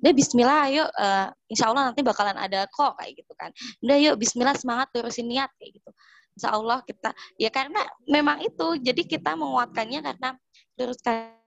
[0.03, 3.51] Udah Bismillah ayo uh, Insya Allah nanti bakalan ada kok kayak gitu kan.
[3.83, 5.91] Udah yuk Bismillah semangat terusin niat kayak gitu.
[6.35, 10.29] Insya Allah kita ya karena memang itu jadi kita menguatkannya karena
[10.79, 11.40] teruskan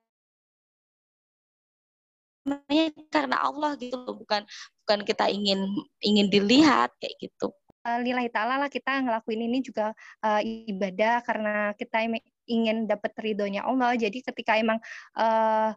[2.45, 4.45] namanya karena Allah gitu bukan
[4.85, 5.65] bukan kita ingin
[6.05, 7.51] ingin dilihat kayak gitu.
[7.85, 9.93] Uh, lillahi ta'ala lah kita ngelakuin ini juga
[10.25, 12.01] uh, ibadah karena kita
[12.49, 13.93] ingin dapat ridhonya Allah.
[13.93, 14.81] Jadi ketika emang
[15.21, 15.77] uh,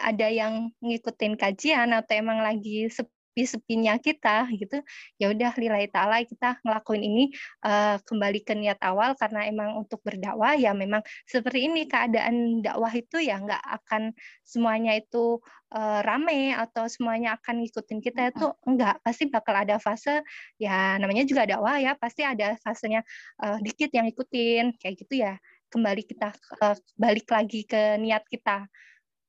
[0.00, 2.88] ada yang ngikutin kajian atau emang lagi
[3.36, 4.80] sepi-sepinya kita gitu.
[5.20, 7.24] Ya udah lillahi taala kita ngelakuin ini
[7.68, 9.12] uh, kembali ke niat awal.
[9.20, 14.96] Karena emang untuk berdakwah ya memang seperti ini keadaan dakwah itu ya nggak akan semuanya
[14.96, 15.44] itu
[15.76, 20.24] uh, rame atau semuanya akan ngikutin kita itu enggak pasti bakal ada fase
[20.56, 23.04] ya namanya juga dakwah ya pasti ada fasenya
[23.44, 24.80] uh, dikit yang ngikutin.
[24.80, 25.36] Kayak gitu ya
[25.68, 26.32] kembali kita
[26.64, 28.64] uh, balik lagi ke niat kita.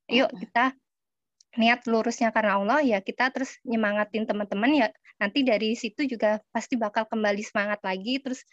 [0.07, 0.71] Yuk kita
[1.57, 6.77] niat lurusnya karena Allah ya kita terus nyemangatin teman-teman ya nanti dari situ juga pasti
[6.77, 8.45] bakal kembali semangat lagi terus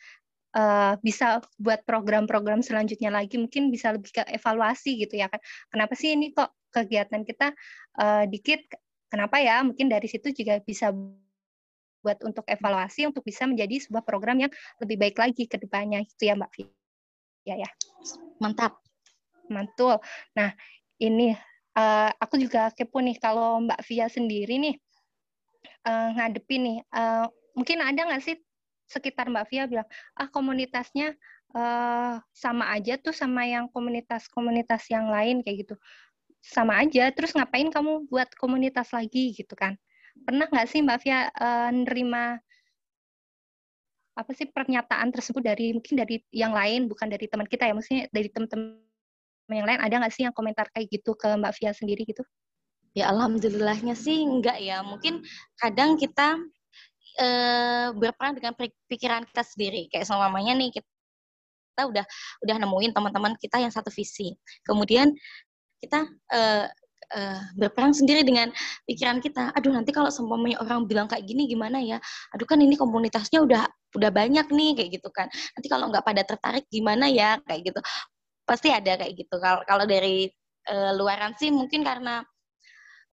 [0.57, 5.43] uh, bisa buat program-program selanjutnya lagi mungkin bisa lebih ke evaluasi gitu ya kan.
[5.69, 7.53] Kenapa sih ini kok kegiatan kita
[8.01, 8.65] uh, dikit?
[9.11, 9.63] Kenapa ya?
[9.63, 10.91] Mungkin dari situ juga bisa
[12.05, 16.29] buat untuk evaluasi untuk bisa menjadi sebuah program yang lebih baik lagi ke depannya itu
[16.29, 16.63] ya Mbak Fi
[17.45, 17.71] ya ya.
[18.41, 18.81] Mantap.
[19.53, 20.01] Mantul.
[20.37, 20.53] Nah
[21.01, 21.37] ini
[21.79, 24.77] uh, aku juga kepo nih kalau Mbak Via sendiri nih
[25.87, 28.37] uh, ngadepi nih uh, mungkin ada nggak sih
[28.89, 31.15] sekitar Mbak Via bilang ah komunitasnya
[31.57, 35.75] uh, sama aja tuh sama yang komunitas-komunitas yang lain kayak gitu.
[36.45, 39.33] Sama aja terus ngapain kamu buat komunitas lagi?
[39.33, 39.81] gitu kan.
[40.29, 42.39] Pernah nggak sih Mbak Via uh, nerima
[44.15, 48.07] apa sih pernyataan tersebut dari mungkin dari yang lain bukan dari teman kita ya maksudnya
[48.15, 48.84] dari teman-teman
[49.53, 52.25] yang lain ada nggak sih yang komentar kayak gitu ke Mbak Via sendiri gitu?
[52.95, 54.81] Ya alhamdulillahnya sih enggak ya.
[54.81, 55.21] Mungkin
[55.59, 56.39] kadang kita
[57.19, 57.27] e,
[57.99, 58.55] berperan dengan
[58.89, 59.91] pikiran kita sendiri.
[59.91, 60.89] Kayak sama mamanya nih kita,
[61.75, 62.05] kita udah
[62.47, 64.39] udah nemuin teman-teman kita yang satu visi.
[64.63, 65.11] Kemudian
[65.83, 66.41] kita e,
[67.13, 67.21] e,
[67.59, 68.55] berperang sendiri dengan
[68.87, 69.51] pikiran kita.
[69.59, 71.99] Aduh nanti kalau seumpamanya orang bilang kayak gini gimana ya?
[72.33, 73.67] Aduh kan ini komunitasnya udah
[73.99, 75.27] udah banyak nih kayak gitu kan.
[75.59, 77.83] Nanti kalau nggak pada tertarik gimana ya kayak gitu
[78.45, 79.37] pasti ada kayak gitu.
[79.41, 80.29] Kalau kalau dari
[80.69, 82.25] uh, luaran sih mungkin karena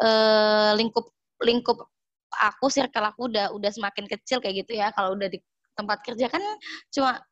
[0.03, 1.89] uh, lingkup lingkup
[2.31, 4.91] aku circle aku udah udah semakin kecil kayak gitu ya.
[4.95, 5.39] Kalau udah di
[5.75, 6.43] tempat kerja kan
[6.91, 7.23] cuma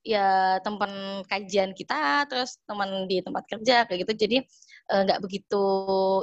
[0.00, 0.88] ya tempat
[1.28, 4.36] kajian kita terus teman di tempat kerja kayak gitu jadi
[4.88, 5.64] eh, nggak uh, begitu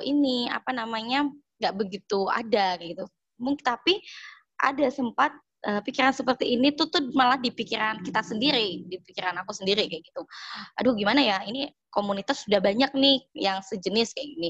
[0.02, 1.30] ini apa namanya
[1.62, 3.06] nggak begitu ada kayak gitu
[3.38, 4.02] mungkin tapi
[4.58, 5.30] ada sempat
[5.68, 9.86] uh, pikiran seperti ini tuh tuh malah di pikiran kita sendiri, di pikiran aku sendiri
[9.92, 10.24] kayak gitu.
[10.80, 14.50] Aduh gimana ya, ini komunitas sudah banyak nih yang sejenis kayak gini.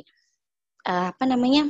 [0.86, 1.68] Uh, apa namanya?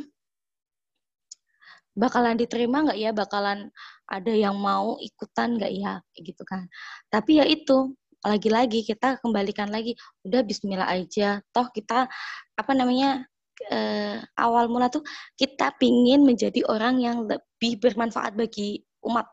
[1.98, 3.10] Bakalan diterima nggak ya?
[3.16, 3.74] Bakalan
[4.06, 5.98] ada yang mau ikutan nggak ya?
[6.14, 6.70] Kayak gitu kan.
[7.10, 11.42] Tapi ya itu, lagi-lagi kita kembalikan lagi, udah Bismillah aja.
[11.56, 12.06] Toh kita
[12.54, 13.26] apa namanya?
[13.74, 15.02] Uh, awal mula tuh
[15.34, 19.26] kita pingin menjadi orang yang lebih bermanfaat bagi umat.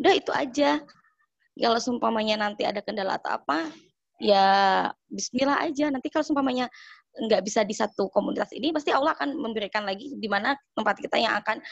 [0.00, 0.80] Udah itu aja.
[1.56, 3.72] Kalau sumpamanya nanti ada kendala atau apa,
[4.20, 4.46] ya
[5.08, 5.88] bismillah aja.
[5.88, 6.68] Nanti kalau sumpamanya
[7.16, 11.16] nggak bisa di satu komunitas ini, pasti Allah akan memberikan lagi di mana tempat kita
[11.16, 11.64] yang akan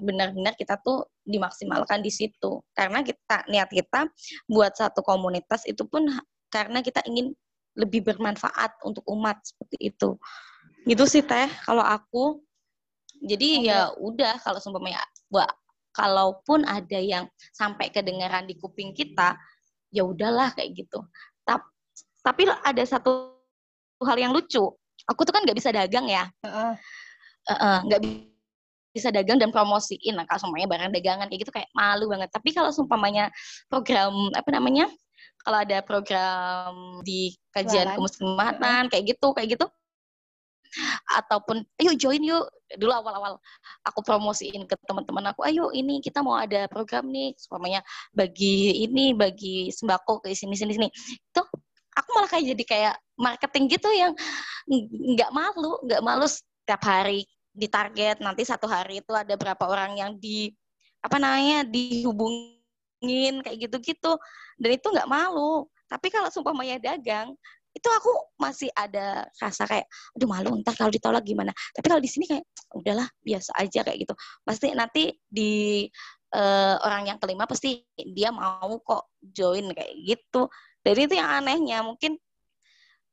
[0.00, 2.64] benar-benar kita tuh dimaksimalkan di situ.
[2.72, 4.08] Karena kita niat kita
[4.48, 6.08] buat satu komunitas itu pun
[6.48, 7.36] karena kita ingin
[7.76, 10.16] lebih bermanfaat untuk umat seperti itu.
[10.88, 12.40] Gitu sih teh kalau aku.
[13.22, 13.70] Jadi okay.
[13.70, 14.98] ya udah kalau sumpamanya
[15.30, 15.46] buat
[15.92, 19.36] kalaupun ada yang sampai kedengaran di kuping kita,
[19.92, 21.04] ya udahlah kayak gitu.
[21.44, 21.64] Tapi,
[22.24, 23.36] tapi ada satu
[24.02, 24.64] hal yang lucu.
[25.08, 28.32] Aku tuh kan nggak bisa dagang ya, nggak uh, uh, uh,
[28.92, 32.28] bisa dagang dan promosiin nah, kalau semuanya barang dagangan kayak gitu kayak malu banget.
[32.28, 33.32] Tapi kalau sumpamanya
[33.66, 34.86] program apa namanya?
[35.42, 39.66] Kalau ada program di kajian kemusliman kayak gitu, kayak gitu,
[41.18, 42.46] ataupun ayo join yuk.
[42.72, 43.36] Dulu awal-awal
[43.84, 47.36] aku promosiin ke teman-teman aku ayo ini kita mau ada program nih.
[47.36, 47.84] Semuanya
[48.16, 50.88] bagi ini bagi sembako ke sini sini sini.
[51.32, 51.42] Itu
[51.92, 54.12] aku malah kayak jadi kayak marketing gitu yang
[55.12, 60.00] nggak malu nggak malu setiap hari di target nanti satu hari itu ada berapa orang
[60.00, 60.48] yang di
[61.04, 64.16] apa namanya dihubungin kayak gitu-gitu.
[64.56, 65.68] Dan itu nggak malu.
[65.92, 67.36] Tapi kalau sumpah maya dagang
[67.72, 71.50] itu aku masih ada rasa kayak aduh malu ntar kalau ditolak gimana?
[71.72, 72.44] Tapi kalau di sini kayak
[72.76, 74.14] udahlah biasa aja kayak gitu.
[74.44, 75.88] Pasti nanti di
[76.36, 80.48] uh, orang yang kelima pasti dia mau kok join kayak gitu.
[80.84, 81.80] Jadi itu yang anehnya.
[81.80, 82.20] Mungkin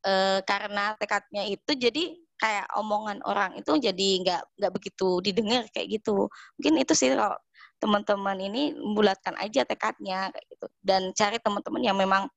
[0.03, 5.99] uh, karena tekadnya itu jadi kayak omongan orang itu jadi nggak nggak begitu didengar kayak
[5.99, 6.27] gitu.
[6.59, 7.35] Mungkin itu sih kalau
[7.79, 10.67] teman-teman ini bulatkan aja tekadnya kayak gitu.
[10.83, 12.27] Dan cari teman-teman yang memang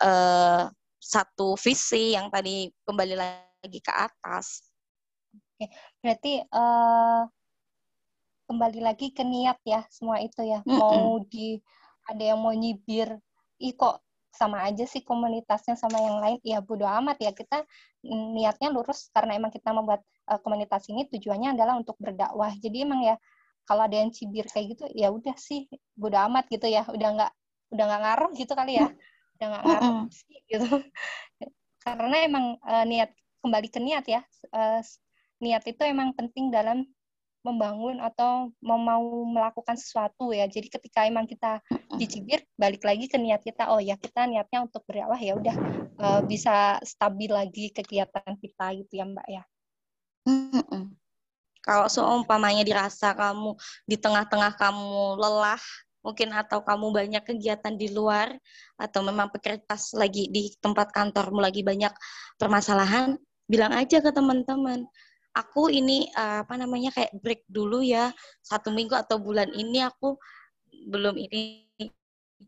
[0.00, 0.68] uh,
[1.02, 4.70] satu visi yang tadi kembali lagi ke atas.
[5.34, 5.66] Oke,
[5.98, 7.26] berarti uh,
[8.46, 10.62] kembali lagi ke niat ya semua itu ya.
[10.62, 10.78] Mm -mm.
[10.78, 11.58] Mau di
[12.06, 13.18] ada yang mau nyibir,
[13.58, 13.98] ih kok
[14.32, 16.38] sama aja sih komunitasnya sama yang lain.
[16.46, 17.66] Ya bodo amat ya kita
[18.06, 22.54] niatnya lurus karena emang kita membuat uh, komunitas ini tujuannya adalah untuk berdakwah.
[22.62, 23.18] Jadi emang ya
[23.66, 25.66] kalau ada yang cibir kayak gitu ya udah sih
[25.98, 26.86] bodo amat gitu ya.
[26.86, 27.32] Udah nggak
[27.74, 28.86] udah nggak ngaruh gitu kali ya
[29.42, 30.70] udah nggak ngaruh mm sih gitu.
[31.82, 33.10] Karena emang uh, niat
[33.42, 34.22] kembali ke niat ya
[34.54, 34.78] uh,
[35.42, 36.86] niat itu emang penting dalam
[37.42, 40.46] membangun atau mau mau melakukan sesuatu ya.
[40.46, 41.58] Jadi ketika emang kita
[41.98, 45.56] dicibir balik lagi ke niat kita oh ya kita niatnya untuk berdakwah ya udah
[45.98, 49.42] uh, bisa stabil lagi kegiatan kita gitu ya mbak ya.
[51.62, 53.58] Kalau seumpamanya dirasa kamu
[53.90, 55.62] di tengah-tengah kamu lelah
[56.02, 58.34] mungkin atau kamu banyak kegiatan di luar
[58.76, 59.64] atau memang pekerja
[59.96, 61.94] lagi di tempat kantormu lagi banyak
[62.36, 64.86] permasalahan, bilang aja ke teman-teman,
[65.32, 68.12] aku ini uh, apa namanya kayak break dulu ya
[68.44, 70.18] satu minggu atau bulan ini aku
[70.90, 71.64] belum ini.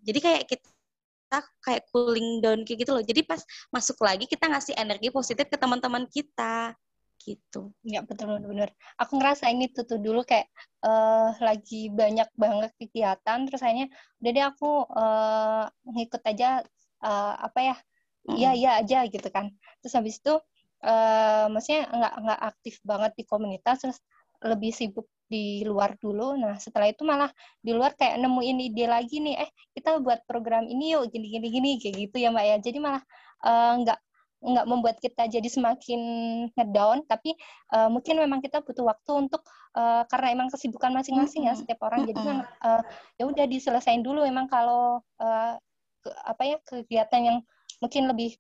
[0.05, 3.05] Jadi kayak kita kayak cooling down kayak gitu loh.
[3.05, 3.41] Jadi pas
[3.71, 6.75] masuk lagi kita ngasih energi positif ke teman-teman kita
[7.21, 7.73] gitu.
[7.85, 8.71] Ya betul benar.
[9.01, 10.49] Aku ngerasa ini tuh, tuh dulu kayak
[10.85, 13.89] uh, lagi banyak banget kegiatan, terus akhirnya
[14.21, 16.61] udah deh aku uh, ngikut aja
[17.01, 17.77] uh, apa ya,
[18.35, 18.59] iya mm.
[18.61, 19.53] iya aja gitu kan.
[19.81, 20.35] Terus habis itu
[20.85, 23.99] uh, maksudnya nggak nggak aktif banget di komunitas, terus
[24.45, 26.37] lebih sibuk di luar dulu.
[26.37, 27.33] Nah, setelah itu malah
[27.65, 31.49] di luar kayak nemuin ide lagi nih, eh kita buat program ini yuk gini gini
[31.49, 32.57] gini kayak gitu ya Mbak ya.
[32.61, 33.03] Jadi malah
[33.81, 34.04] nggak uh,
[34.45, 36.01] nggak membuat kita jadi semakin
[36.53, 37.33] ngedown tapi
[37.73, 39.41] uh, mungkin memang kita butuh waktu untuk
[39.73, 42.83] uh, karena emang kesibukan masing-masing ya setiap orang jadi uh,
[43.17, 45.57] ya udah diselesain dulu emang kalau uh,
[46.05, 47.39] ke, apa ya kegiatan yang
[47.81, 48.37] mungkin lebih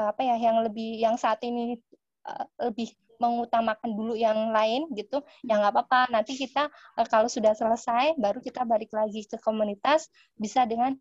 [0.00, 1.76] uh, apa ya yang lebih yang saat ini
[2.24, 6.10] uh, lebih mengutamakan dulu yang lain gitu ya nggak apa-apa.
[6.10, 6.66] Nanti kita
[6.98, 10.98] uh, kalau sudah selesai baru kita balik lagi ke komunitas bisa dengan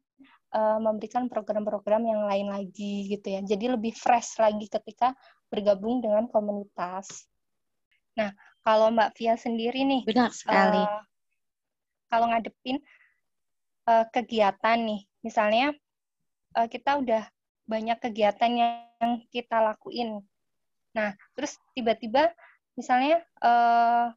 [0.51, 3.41] uh, memberikan program-program yang lain lagi gitu ya.
[3.43, 5.15] Jadi lebih fresh lagi ketika
[5.47, 7.27] bergabung dengan komunitas.
[8.15, 10.83] Nah, kalau Mbak Via sendiri nih, benar sekali.
[10.83, 11.03] Uh,
[12.11, 12.77] kalau ngadepin
[13.87, 15.71] uh, kegiatan nih, misalnya
[16.59, 17.23] uh, kita udah
[17.67, 20.19] banyak kegiatan yang kita lakuin.
[20.91, 22.35] Nah, terus tiba-tiba
[22.75, 24.11] misalnya uh,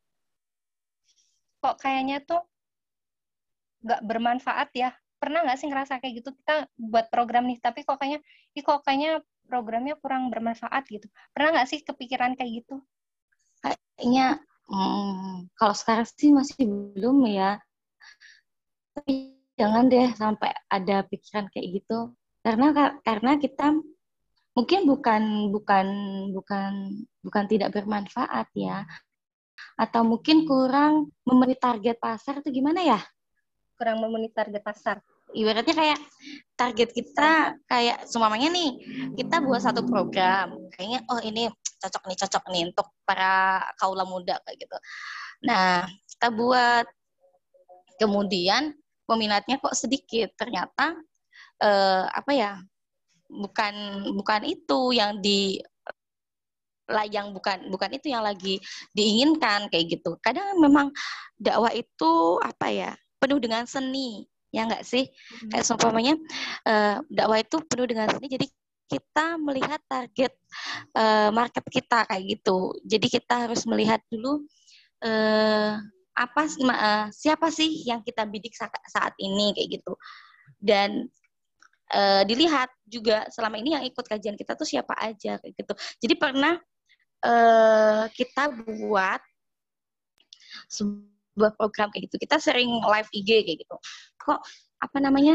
[1.63, 2.43] kok kayaknya tuh
[3.85, 4.91] nggak bermanfaat ya
[5.25, 6.37] pernah nggak sih ngerasa kayak gitu?
[6.37, 8.21] Kita buat program nih tapi kok kayaknya
[8.53, 11.09] ih kok kayaknya programnya kurang bermanfaat gitu.
[11.33, 12.85] Pernah nggak sih kepikiran kayak gitu?
[13.65, 17.57] Kayaknya hmm, kalau sekarang sih masih belum ya.
[18.93, 22.13] Tapi jangan deh sampai ada pikiran kayak gitu.
[22.45, 23.73] Karena karena kita
[24.53, 25.87] mungkin bukan bukan
[26.37, 26.73] bukan
[27.25, 28.85] bukan tidak bermanfaat ya.
[29.81, 33.01] Atau mungkin kurang memenuhi target pasar itu gimana ya?
[33.81, 35.01] Kurang memenuhi target pasar
[35.35, 36.01] ibaratnya kayak
[36.55, 38.71] target kita kayak semuanya nih
[39.19, 41.51] kita buat satu program kayaknya oh ini
[41.83, 44.77] cocok nih cocok nih untuk para kaula muda kayak gitu.
[45.45, 46.87] Nah kita buat.
[47.95, 48.75] Kemudian
[49.07, 50.99] peminatnya kok sedikit ternyata
[51.63, 52.59] eh, apa ya
[53.31, 53.75] bukan
[54.19, 55.63] bukan itu yang di
[57.09, 58.59] yang bukan bukan itu yang lagi
[58.99, 60.19] diinginkan kayak gitu.
[60.19, 60.91] Kadang memang
[61.39, 62.91] dakwah itu apa ya
[63.23, 65.11] penuh dengan seni ya nggak sih?
[65.11, 65.51] Hmm.
[65.51, 66.15] kayak seumpamanya
[66.71, 68.47] uh, dakwah itu penuh dengan seni jadi
[68.85, 70.33] kita melihat target
[70.95, 72.71] uh, market kita kayak gitu.
[72.85, 74.45] Jadi kita harus melihat dulu
[75.03, 75.81] uh,
[76.15, 79.93] apa uh, siapa sih yang kita bidik saat, saat ini kayak gitu.
[80.61, 81.09] Dan
[81.97, 85.75] uh, dilihat juga selama ini yang ikut kajian kita tuh siapa aja kayak gitu.
[86.05, 86.55] Jadi pernah
[87.25, 89.21] uh, kita buat
[90.71, 92.17] sebuah program kayak gitu.
[92.23, 93.77] Kita sering live IG kayak gitu.
[94.19, 94.41] Kok
[94.81, 95.35] apa namanya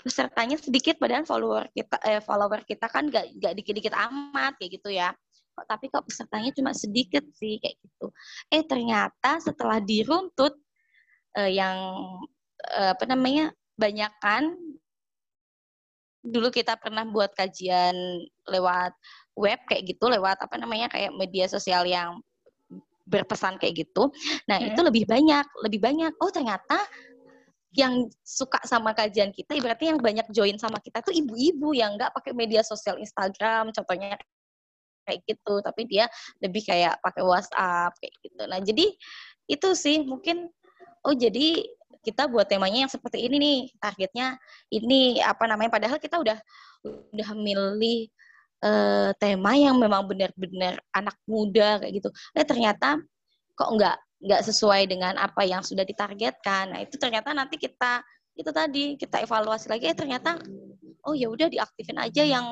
[0.00, 4.88] pesertanya sedikit padahal follower kita eh, follower kita kan gak, gak dikit-dikit amat kayak gitu
[4.92, 5.12] ya.
[5.56, 8.08] Kok tapi kok pesertanya cuma sedikit sih kayak gitu.
[8.48, 10.56] Eh ternyata setelah diruntut
[11.36, 11.76] eh, yang
[12.64, 14.56] eh, apa namanya banyakkan
[16.20, 17.96] dulu kita pernah buat kajian
[18.44, 18.92] lewat
[19.40, 22.20] web kayak gitu lewat apa namanya kayak media sosial yang
[23.10, 24.08] berpesan kayak gitu.
[24.46, 24.70] Nah, hmm.
[24.72, 26.12] itu lebih banyak, lebih banyak.
[26.22, 26.78] Oh, ternyata
[27.74, 32.10] yang suka sama kajian kita berarti yang banyak join sama kita tuh ibu-ibu yang nggak
[32.10, 34.18] pakai media sosial Instagram contohnya
[35.06, 36.10] kayak gitu tapi dia
[36.42, 38.86] lebih kayak pakai WhatsApp kayak gitu nah jadi
[39.46, 40.50] itu sih mungkin
[41.06, 41.62] oh jadi
[42.02, 44.34] kita buat temanya yang seperti ini nih targetnya
[44.74, 46.38] ini apa namanya padahal kita udah
[47.14, 48.10] udah milih
[48.64, 52.08] uh, tema yang memang benar-benar anak muda kayak gitu.
[52.36, 53.00] Eh ternyata
[53.56, 56.76] kok nggak nggak sesuai dengan apa yang sudah ditargetkan.
[56.76, 58.04] Nah itu ternyata nanti kita
[58.36, 59.88] itu tadi kita evaluasi lagi.
[59.88, 60.40] Eh ternyata
[61.04, 62.46] oh ya udah diaktifin aja yang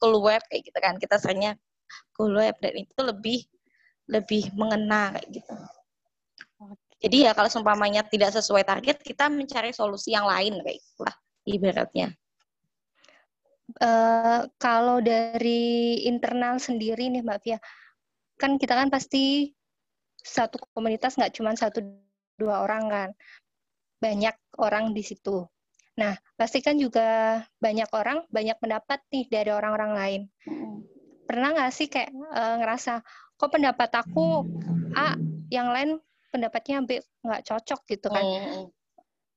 [0.00, 0.96] cool web kayak gitu kan.
[0.96, 1.56] Kita seringnya
[2.16, 3.44] cool web dan itu lebih
[4.08, 5.54] lebih mengena kayak gitu.
[6.96, 11.14] Jadi ya kalau seumpamanya tidak sesuai target, kita mencari solusi yang lain kayak itulah
[11.44, 12.08] ibaratnya.
[13.76, 17.58] Uh, kalau dari internal sendiri nih Mbak Fia,
[18.40, 19.52] kan kita kan pasti
[20.16, 21.84] satu komunitas nggak cuma satu
[22.40, 23.10] dua orang kan,
[24.00, 25.44] banyak orang di situ.
[25.96, 30.22] Nah, pasti kan juga banyak orang, banyak pendapat nih dari orang-orang lain.
[31.28, 33.00] Pernah nggak sih kayak uh, ngerasa,
[33.36, 34.44] kok pendapat aku
[34.96, 35.16] A,
[35.52, 36.00] yang lain
[36.32, 38.24] pendapatnya B nggak cocok gitu kan?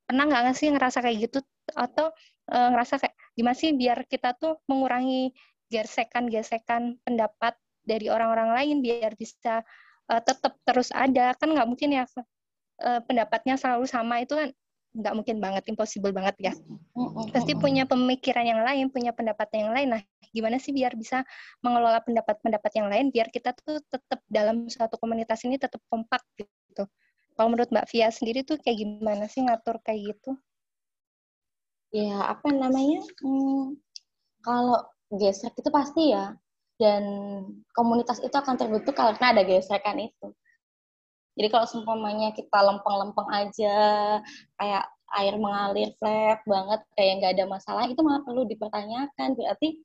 [0.10, 1.40] Pernah nggak sih ngerasa kayak gitu?
[1.78, 2.10] Atau
[2.50, 5.30] uh, ngerasa kayak gimana sih biar kita tuh mengurangi
[5.70, 7.54] gesekan-gesekan pendapat
[7.86, 9.62] dari orang-orang lain biar bisa
[10.10, 11.38] uh, tetap terus ada?
[11.38, 12.10] Kan nggak mungkin ya
[12.82, 14.26] uh, pendapatnya selalu sama.
[14.26, 14.50] Itu kan
[14.98, 16.54] nggak mungkin banget impossible banget ya.
[17.30, 19.94] Pasti punya pemikiran yang lain punya pendapat yang lain.
[19.94, 20.02] Nah
[20.34, 21.22] gimana sih biar bisa
[21.62, 26.90] mengelola pendapat-pendapat yang lain biar kita tuh tetap dalam suatu komunitas ini tetap kompak gitu
[27.40, 30.36] kalau menurut Mbak Via sendiri tuh kayak gimana sih ngatur kayak gitu?
[31.96, 33.00] Ya apa namanya?
[33.24, 33.80] Hmm,
[34.44, 36.36] kalau gesrek itu pasti ya.
[36.76, 37.04] Dan
[37.72, 40.36] komunitas itu akan terbentuk karena ada gesekan itu.
[41.40, 43.76] Jadi kalau seumpamanya kita lempeng-lempeng aja
[44.60, 44.84] kayak
[45.16, 49.40] air mengalir flat banget kayak nggak ada masalah itu malah perlu dipertanyakan.
[49.40, 49.80] Berarti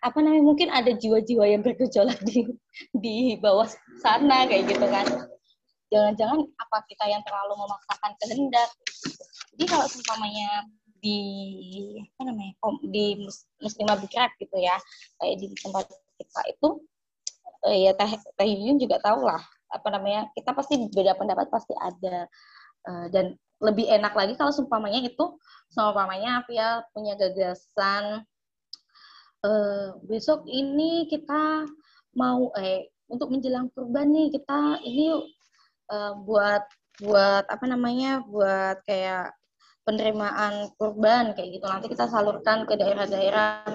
[0.00, 2.48] apa namanya mungkin ada jiwa-jiwa yang bergejolak di
[2.96, 3.68] di bawah
[4.00, 5.35] sana kayak gitu kan
[5.92, 8.70] jangan-jangan apa kita yang terlalu memaksakan kehendak.
[9.54, 10.66] Jadi kalau seumpamanya
[11.00, 11.20] di
[12.02, 13.28] apa namanya di
[13.62, 14.74] muslimah bergerak gitu ya
[15.22, 15.86] kayak di tempat
[16.18, 16.68] kita itu
[17.68, 19.38] eh, ya teh teh Yun juga tahu lah
[19.70, 22.26] apa namanya kita pasti beda pendapat pasti ada.
[22.86, 25.24] Uh, dan lebih enak lagi kalau seumpamanya itu
[25.74, 28.22] seumpamanya Afia punya gagasan
[29.42, 31.66] uh, besok ini kita
[32.14, 35.35] mau eh untuk menjelang kurban nih kita ini
[35.90, 36.64] uh, buat
[37.02, 39.36] buat apa namanya buat kayak
[39.86, 41.66] penerimaan kurban kayak gitu.
[41.68, 43.68] Nanti kita salurkan ke daerah-daerah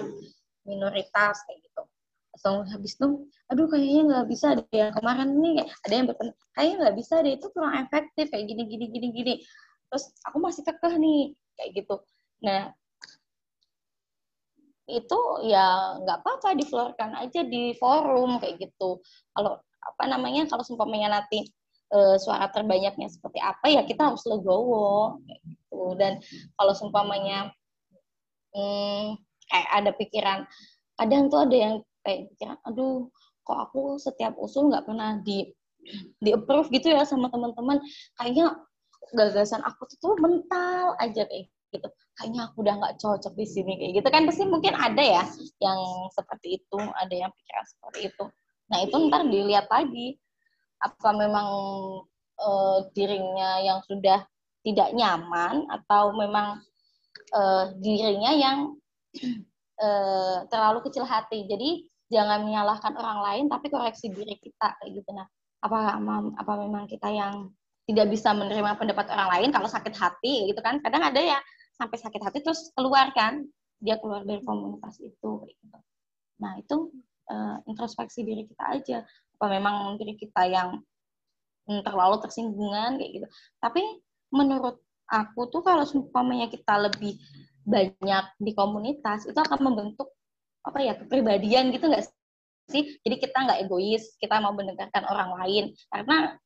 [0.68, 1.82] minoritas kayak gitu.
[2.36, 6.76] So habis itu aduh kayaknya nggak bisa deh yang kemarin nih ada yang berpendapat kayaknya
[6.80, 9.34] nggak bisa deh itu kurang efektif kayak gini gini gini gini.
[9.88, 11.20] Terus aku masih kekeh nih
[11.56, 11.94] kayak gitu.
[12.44, 12.72] Nah
[14.90, 19.00] itu ya nggak apa-apa diflorkan aja di forum kayak gitu.
[19.32, 21.46] Kalau apa namanya kalau seumpamanya nanti
[21.92, 25.94] e, suara terbanyaknya seperti apa ya kita harus legowo gitu.
[26.00, 26.18] Dan
[26.56, 27.52] kalau seumpamanya
[28.56, 30.38] hmm, kayak ada pikiran
[30.96, 33.08] kadang tuh ada yang kayak pikiran aduh
[33.42, 35.50] kok aku setiap usul nggak pernah di
[36.22, 37.82] di approve gitu ya sama teman-teman
[38.14, 38.54] kayaknya
[39.10, 41.88] gagasan aku tuh mental aja kayak gitu.
[42.14, 44.08] Kayaknya aku udah nggak cocok di sini kayak gitu.
[44.12, 45.24] Kan pasti mungkin ada ya
[45.58, 45.80] yang
[46.12, 48.24] seperti itu ada yang pikiran seperti itu.
[48.70, 50.21] Nah itu ntar dilihat lagi
[50.82, 51.48] apa memang
[52.42, 54.26] uh, dirinya yang sudah
[54.62, 56.58] tidak nyaman atau memang
[57.34, 58.58] uh, dirinya yang
[59.78, 61.46] uh, terlalu kecil hati.
[61.46, 65.26] Jadi jangan menyalahkan orang lain tapi koreksi diri kita gitu nah.
[65.62, 65.94] Apa
[66.42, 67.54] apa memang kita yang
[67.86, 70.82] tidak bisa menerima pendapat orang lain kalau sakit hati gitu kan.
[70.82, 71.38] Kadang ada ya
[71.78, 73.46] sampai sakit hati terus keluar kan
[73.82, 75.78] dia keluar dari komunitas itu gitu.
[76.42, 76.90] Nah, itu
[77.66, 78.98] introspeksi diri kita aja
[79.42, 80.78] apa memang diri kita yang
[81.66, 83.26] mm, terlalu tersinggungan kayak gitu.
[83.58, 83.82] Tapi
[84.30, 84.78] menurut
[85.10, 87.18] aku tuh kalau seumpamanya kita lebih
[87.66, 90.14] banyak di komunitas itu akan membentuk
[90.62, 92.06] apa ya kepribadian gitu nggak
[92.70, 92.86] sih?
[93.02, 95.74] Jadi kita nggak egois kita mau mendengarkan orang lain.
[95.90, 96.38] Karena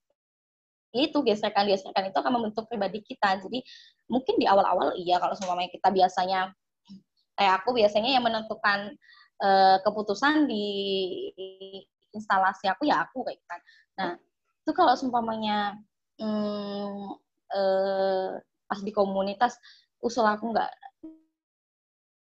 [0.97, 3.45] itu gesekan-gesekan itu akan membentuk pribadi kita.
[3.45, 3.61] Jadi
[4.09, 6.49] mungkin di awal-awal iya kalau seumpamanya kita biasanya
[7.37, 8.97] kayak aku biasanya yang menentukan
[9.45, 10.65] uh, keputusan di
[12.17, 13.61] instalasi aku ya aku kayak gitu kan.
[14.01, 14.11] Nah,
[14.65, 15.77] itu kalau seumpamanya
[16.19, 17.15] hmm,
[17.53, 18.31] eh,
[18.67, 19.55] pas di komunitas
[20.03, 20.71] usul aku nggak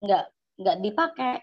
[0.05, 0.24] nggak
[0.61, 1.35] nggak dipakai.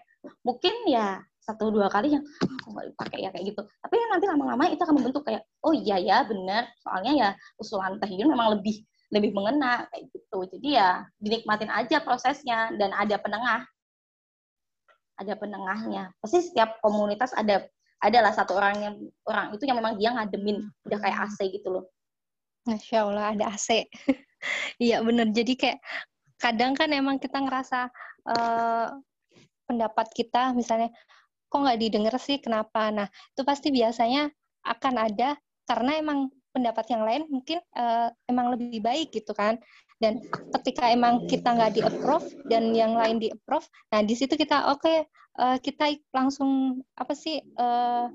[0.46, 2.22] Mungkin ya satu dua kali yang
[2.66, 3.62] oh, nggak dipakai ya kayak gitu.
[3.82, 7.28] Tapi nanti lama-lama itu akan membentuk kayak oh iya ya benar soalnya ya
[7.58, 10.38] usulan Teh Yun memang lebih lebih mengena kayak gitu.
[10.56, 13.66] Jadi ya dinikmatin aja prosesnya dan ada penengah.
[15.20, 16.14] Ada penengahnya.
[16.22, 17.68] Pasti setiap komunitas ada
[18.02, 18.94] adalah satu orang yang
[19.30, 21.84] orang itu yang memang dia ngademin udah kayak AC gitu loh.
[22.66, 23.86] Masya Allah ada AC
[24.82, 25.30] iya bener.
[25.30, 25.78] Jadi kayak
[26.42, 27.86] kadang kan emang kita ngerasa
[28.26, 28.90] uh,
[29.70, 30.90] pendapat kita misalnya
[31.46, 32.42] kok nggak didengar sih?
[32.42, 32.90] Kenapa?
[32.90, 34.26] Nah itu pasti biasanya
[34.66, 35.38] akan ada
[35.70, 39.62] karena emang pendapat yang lain mungkin uh, emang lebih baik gitu kan.
[40.02, 40.18] Dan
[40.50, 44.74] ketika emang kita nggak di approve dan yang lain di approve nah di situ kita
[44.74, 45.06] oke okay,
[45.38, 48.08] uh, kita langsung apa sih uh,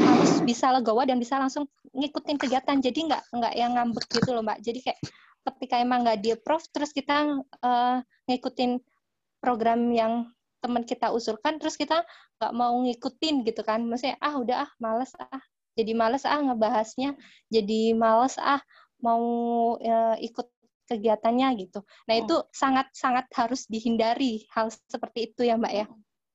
[0.00, 2.78] harus bisa legowo dan bisa langsung ngikutin kegiatan.
[2.78, 4.60] Jadi nggak nggak yang ngambek gitu loh mbak.
[4.62, 5.00] Jadi kayak
[5.40, 7.96] ketika emang nggak di approve terus kita uh,
[8.28, 8.78] ngikutin
[9.40, 10.28] program yang
[10.60, 12.04] teman kita usulkan terus kita
[12.38, 13.82] nggak mau ngikutin gitu kan.
[13.86, 15.42] Maksudnya ah udah ah males ah
[15.78, 17.16] jadi males ah ngebahasnya
[17.48, 18.60] jadi males ah
[19.00, 19.24] mau
[19.80, 20.46] uh, ikut
[20.90, 21.86] kegiatannya gitu.
[22.10, 25.86] Nah itu sangat sangat harus dihindari hal seperti itu ya mbak ya.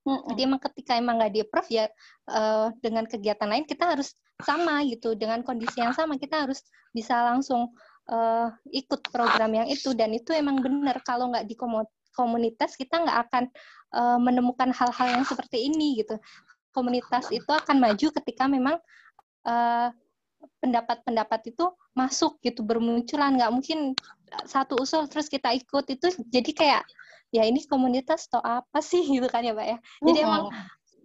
[0.05, 1.85] Jadi emang ketika emang nggak di approve ya
[2.29, 5.17] uh, dengan kegiatan lain kita harus sama gitu.
[5.17, 6.61] Dengan kondisi yang sama kita harus
[6.93, 7.73] bisa langsung
[8.07, 9.91] uh, ikut program yang itu.
[9.97, 11.57] Dan itu emang benar kalau nggak di
[12.13, 13.43] komunitas kita nggak akan
[13.97, 16.21] uh, menemukan hal-hal yang seperti ini gitu.
[16.69, 18.77] Komunitas itu akan maju ketika memang
[20.61, 23.35] pendapat-pendapat itu masuk gitu bermunculan.
[23.35, 23.79] Nggak mungkin
[24.45, 25.85] satu usul terus kita ikut.
[25.91, 26.83] Itu jadi kayak
[27.33, 29.03] ya ini komunitas atau apa sih?
[29.15, 29.77] Gitu kan ya pak ya.
[30.03, 30.51] Jadi emang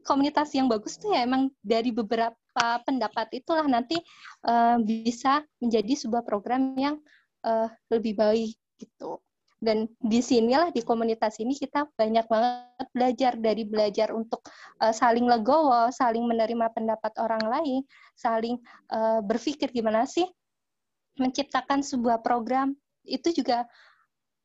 [0.04, 2.36] komunitas yang bagus tuh ya emang dari beberapa
[2.82, 4.00] pendapat itulah nanti
[4.48, 6.96] uh, bisa menjadi sebuah program yang
[7.44, 9.20] uh, lebih baik gitu
[9.60, 13.32] dan di sinilah di komunitas ini kita banyak banget belajar.
[13.36, 14.40] Dari belajar untuk
[14.80, 17.80] uh, saling legowo, saling menerima pendapat orang lain,
[18.16, 18.56] saling
[18.88, 20.24] uh, berpikir gimana sih
[21.20, 22.72] menciptakan sebuah program.
[23.04, 23.68] Itu juga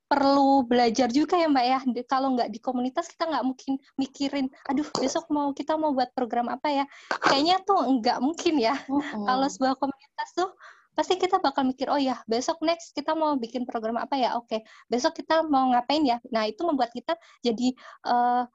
[0.05, 1.79] perlu belajar juga ya mbak ya.
[2.05, 6.51] Kalau nggak di komunitas kita nggak mungkin mikirin aduh besok mau kita mau buat program
[6.51, 6.85] apa ya?
[7.23, 8.75] Kayaknya tuh nggak mungkin ya.
[8.91, 9.23] Uh -huh.
[9.23, 10.51] kalau sebuah komunitas tuh
[10.95, 14.39] pasti kita bakal mikir oh ya besok next kita mau bikin program apa ya?
[14.39, 14.59] Oke okay.
[14.87, 16.17] besok kita mau ngapain ya?
[16.31, 17.75] Nah itu membuat kita jadi
[18.07, 18.47] uh,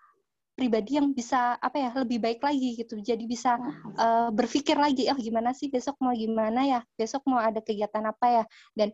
[0.57, 3.01] pribadi yang bisa apa ya lebih baik lagi gitu.
[3.01, 3.57] Jadi bisa
[3.97, 6.80] uh, berpikir lagi oh gimana sih besok mau gimana ya?
[6.97, 8.45] Besok mau ada kegiatan apa ya?
[8.76, 8.88] Dan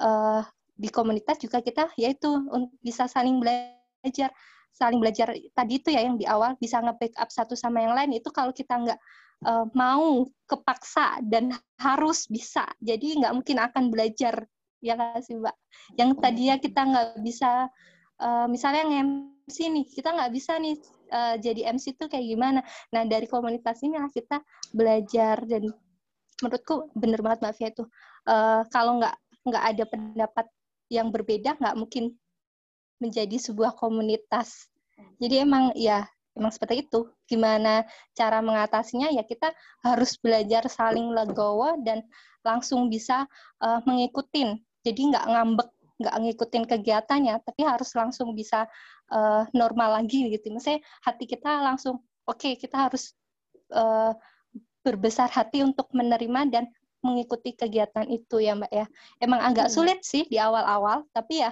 [0.00, 0.44] uh,
[0.76, 2.28] di komunitas juga kita yaitu
[2.84, 4.32] bisa saling belajar.
[4.76, 8.20] Saling belajar tadi itu ya yang di awal bisa nge-backup satu sama yang lain.
[8.20, 9.00] Itu kalau kita nggak
[9.44, 12.64] uh, mau kepaksa dan harus bisa.
[12.80, 14.46] Jadi nggak mungkin akan belajar
[14.80, 15.56] ya nggak sih mbak.
[15.98, 17.68] Yang tadinya kita nggak bisa,
[18.22, 20.76] uh, misalnya nge-MC nih, kita nggak bisa nih
[21.12, 22.60] uh, jadi MC itu kayak gimana.
[22.94, 24.40] Nah dari komunitas ini lah kita
[24.72, 25.68] belajar dan
[26.40, 27.84] menurutku bener banget mbak Fia itu.
[28.24, 29.16] Uh, kalau nggak
[29.46, 30.46] nggak ada pendapat
[30.86, 32.14] yang berbeda nggak mungkin
[33.02, 34.70] menjadi sebuah komunitas.
[35.20, 37.08] Jadi emang ya emang seperti itu.
[37.26, 37.82] Gimana
[38.12, 39.08] cara mengatasinya?
[39.10, 39.50] Ya kita
[39.82, 42.04] harus belajar saling legowo dan
[42.44, 43.26] langsung bisa
[43.64, 44.60] uh, mengikutin.
[44.86, 45.68] Jadi nggak ngambek,
[45.98, 48.70] nggak ngikutin kegiatannya, tapi harus langsung bisa
[49.10, 50.54] uh, normal lagi gitu.
[50.54, 53.16] Maksudnya hati kita langsung, oke okay, kita harus
[53.74, 54.14] uh,
[54.86, 56.64] berbesar hati untuk menerima dan
[57.02, 58.86] mengikuti kegiatan itu ya Mbak ya.
[59.18, 59.74] Emang agak hmm.
[59.74, 61.50] sulit sih di awal-awal, tapi ya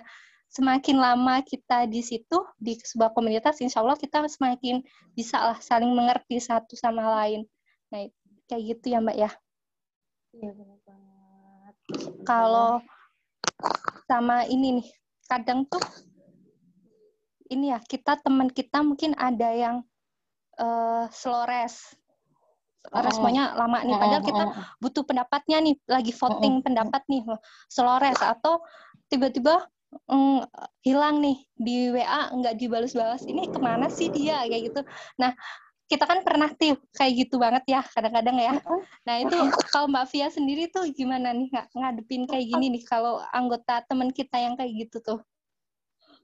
[0.55, 4.87] semakin lama kita di situ di sebuah komunitas insya Allah kita semakin
[5.19, 7.43] bisa lah saling mengerti satu sama lain.
[7.91, 8.07] Nah
[8.47, 9.31] kayak gitu ya mbak ya?
[10.31, 11.75] Iya benar banget.
[12.23, 12.79] Kalau
[14.07, 14.89] sama ini nih
[15.27, 15.83] kadang tuh
[17.51, 19.77] ini ya kita teman kita mungkin ada yang
[20.63, 21.99] uh, slow rest.
[22.95, 24.45] Responnya lama nih padahal kita
[24.79, 27.27] butuh pendapatnya nih lagi voting pendapat nih
[27.67, 28.23] slow rest.
[28.23, 28.63] Atau
[29.11, 29.67] tiba-tiba
[30.11, 30.40] mm,
[30.82, 34.45] hilang nih di WA nggak dibalas-balas ini ke mana sih dia?
[34.47, 34.80] Kayak gitu.
[35.18, 35.32] Nah
[35.84, 38.53] kita kan pernah tuh kayak gitu banget ya kadang-kadang ya.
[39.05, 39.36] Nah itu
[39.68, 44.09] kalau Mbak Via sendiri tuh gimana nih nggak ngadepin kayak gini nih kalau anggota teman
[44.09, 45.20] kita yang kayak gitu tuh?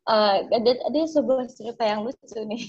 [0.08, 2.62] Uh, ada ada sebuah cerita yang lucu nih.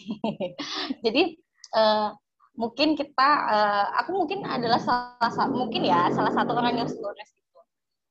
[1.07, 1.39] Jadi
[1.79, 2.11] uh,
[2.59, 7.31] mungkin kita uh, aku mungkin adalah salah satu mungkin ya salah satu orang yang sukses
[7.31, 7.59] itu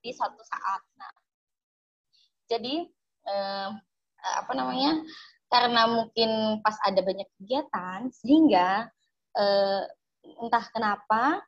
[0.01, 0.81] di suatu saat.
[0.97, 1.20] Nah
[2.51, 2.75] jadi
[3.31, 3.69] eh,
[4.21, 5.01] apa namanya?
[5.51, 8.91] Karena mungkin pas ada banyak kegiatan sehingga
[9.39, 9.83] eh,
[10.43, 11.41] entah kenapa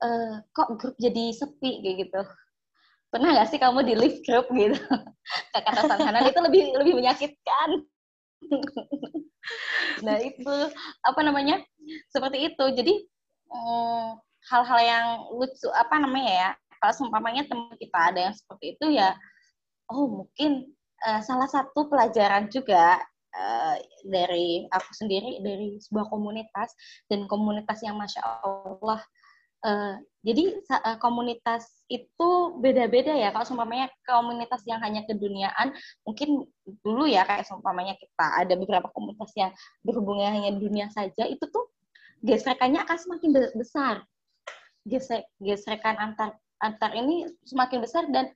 [0.00, 2.22] eh, kok grup jadi sepi kayak gitu.
[3.10, 4.78] Pernah nggak sih kamu di live group gitu?
[5.54, 7.82] Kata Sanhanan itu lebih lebih menyakitkan.
[10.04, 10.54] nah itu
[11.06, 11.62] apa namanya
[12.10, 12.94] seperti itu jadi
[13.48, 14.06] mm,
[14.50, 16.50] hal-hal yang lucu apa namanya ya
[16.82, 19.14] kalau seumpamanya teman kita ada yang seperti itu ya
[19.92, 20.70] oh mungkin
[21.06, 23.00] uh, salah satu pelajaran juga
[23.34, 23.76] uh,
[24.06, 26.72] dari aku sendiri dari sebuah komunitas
[27.10, 29.00] dan komunitas yang masya Allah
[29.66, 29.94] uh,
[30.26, 35.70] jadi uh, komunitas itu beda-beda ya kalau seumpamanya komunitas yang hanya keduniaan
[36.02, 36.46] mungkin
[36.82, 39.54] dulu ya kayak seumpamanya kita ada beberapa komunitas yang
[39.86, 41.70] berhubungan hanya dunia saja itu tuh
[42.24, 43.94] gesekannya akan semakin besar.
[44.86, 48.30] Gesek gesekan antar antar ini semakin besar dan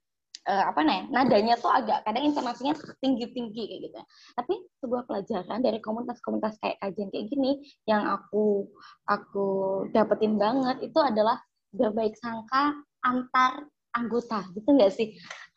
[0.48, 2.72] uh, apa nih nadanya tuh agak kadang intonasinya
[3.02, 4.00] tinggi tinggi kayak gitu
[4.38, 8.68] tapi sebuah pelajaran dari komunitas-komunitas kayak kajian kayak gini yang aku
[9.04, 9.48] aku
[9.92, 11.36] dapetin banget itu adalah
[11.70, 12.74] berbaik sangka
[13.04, 15.14] antar anggota gitu nggak sih?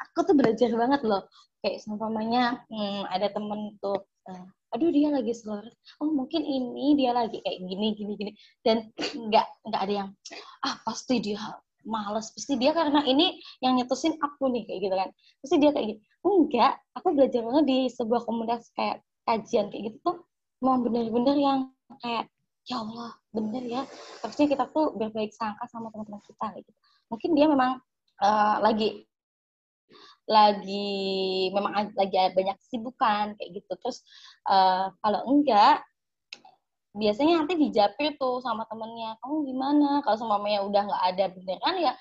[0.09, 1.29] Aku tuh belajar banget loh.
[1.63, 5.61] Kayak seumpamanya hmm, ada temen tuh uh, aduh dia lagi slur
[6.01, 8.31] oh mungkin ini dia lagi kayak gini gini gini.
[8.65, 8.89] Dan
[9.29, 10.09] nggak nggak ada yang
[10.65, 11.39] ah pasti dia
[11.83, 12.31] males.
[12.33, 15.09] Pasti dia karena ini yang nyetusin aku nih kayak gitu kan.
[15.43, 19.97] Pasti dia kayak gitu enggak aku belajar banget di sebuah komunitas kayak kajian kayak gitu
[20.03, 20.17] tuh
[20.63, 21.59] mau bener-bener yang
[21.99, 22.31] kayak
[22.63, 23.81] ya Allah bener ya.
[24.23, 26.71] Harusnya kita tuh berbaik sangka sama teman-teman kita gitu.
[27.11, 27.83] Mungkin dia memang
[28.23, 29.03] uh, lagi
[30.23, 33.73] lagi memang lagi banyak kesibukan kayak gitu.
[33.83, 33.99] Terus
[34.47, 35.83] uh, kalau enggak
[36.93, 39.89] biasanya nanti dijapir tuh sama temennya kamu gimana?
[40.05, 41.93] Kalau semuanya udah nggak ada beneran ya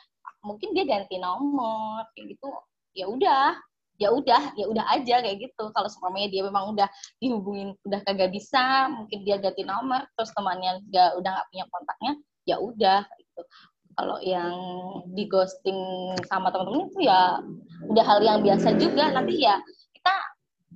[0.44, 2.48] mungkin dia ganti nomor kayak gitu.
[2.92, 3.56] Ya udah
[4.00, 5.64] ya udah ya udah aja kayak gitu.
[5.72, 6.88] Kalau semuanya dia memang udah
[7.22, 12.12] dihubungin udah kagak bisa mungkin dia ganti nomor terus temannya nggak udah nggak punya kontaknya
[12.44, 13.42] ya udah gitu.
[13.92, 14.56] Kalau yang
[15.12, 15.80] di ghosting
[16.24, 17.40] sama teman-teman itu ya
[17.92, 19.12] udah hal yang biasa juga.
[19.12, 19.60] Nanti ya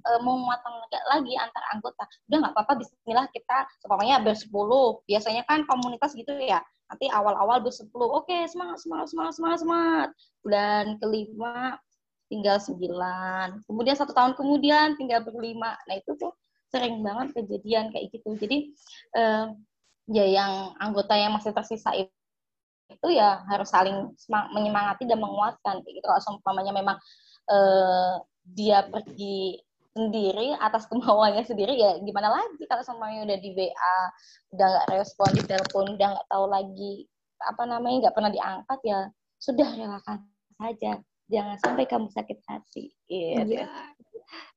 [0.06, 0.72] kita uh, menguatkan
[1.10, 2.04] lagi antar anggota.
[2.30, 5.02] Udah nggak apa-apa Bismillah kita semuanya bersepuluh.
[5.10, 6.62] Biasanya kan komunitas gitu ya.
[6.86, 8.22] Nanti awal-awal bersepuluh.
[8.22, 10.08] Oke okay, semangat semangat semangat semangat semangat.
[10.46, 11.56] Bulan kelima
[12.30, 13.66] tinggal sembilan.
[13.66, 15.74] Kemudian satu tahun kemudian tinggal berlima.
[15.90, 16.30] Nah itu tuh
[16.70, 18.38] sering banget kejadian kayak gitu.
[18.38, 18.70] Jadi
[19.18, 19.50] uh,
[20.06, 22.14] ya yang anggota yang masih tersisa itu
[22.86, 24.14] itu ya harus saling
[24.54, 25.98] menyemangati dan menguatkan gitu.
[26.06, 26.94] Kalau seumpamanya memang
[27.50, 29.58] uh, dia pergi
[29.96, 33.98] sendiri atas kemauannya sendiri ya gimana lagi kalau semuanya udah di WA
[34.52, 37.08] udah nggak respon di telepon udah nggak tahu lagi
[37.40, 39.00] apa namanya nggak pernah diangkat ya
[39.40, 40.18] sudah relakan
[40.56, 40.92] saja.
[41.26, 43.58] Jangan sampai kamu sakit hati gitu.
[43.58, 43.66] ya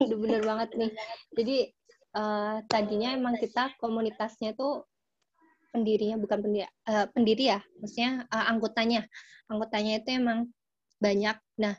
[0.05, 0.91] udah bener banget nih.
[1.33, 1.57] Jadi
[2.17, 4.85] uh, tadinya emang kita komunitasnya tuh
[5.69, 9.05] pendirinya bukan pendiri uh, pendiri ya maksudnya uh, anggotanya.
[9.49, 10.49] Anggotanya itu emang
[11.01, 11.37] banyak.
[11.57, 11.75] Nah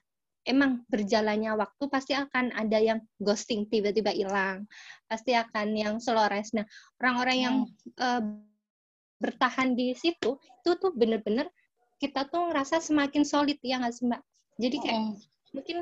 [0.48, 4.64] emang berjalannya waktu pasti akan ada yang ghosting tiba-tiba hilang
[5.06, 6.64] pasti akan yang slores nah
[7.00, 7.56] orang-orang yang
[8.00, 8.22] uh,
[9.20, 11.48] bertahan di situ itu tuh bener-bener
[12.00, 14.24] kita tuh ngerasa semakin solid ya nggak sih mbak
[14.56, 15.16] jadi kayak hmm.
[15.52, 15.78] mungkin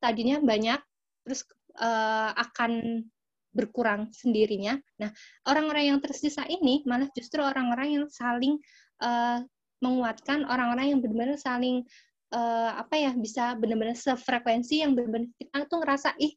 [0.00, 0.80] tadinya banyak
[1.24, 1.46] terus
[1.78, 3.04] uh, akan
[3.52, 4.80] berkurang sendirinya.
[4.96, 5.12] Nah,
[5.44, 8.56] orang-orang yang tersisa ini malah justru orang-orang yang saling
[9.04, 9.44] uh,
[9.84, 11.84] menguatkan, orang-orang yang benar-benar saling
[12.32, 16.32] uh, apa ya bisa benar-benar sefrekuensi yang benar-benar kita tuh ngerasa ih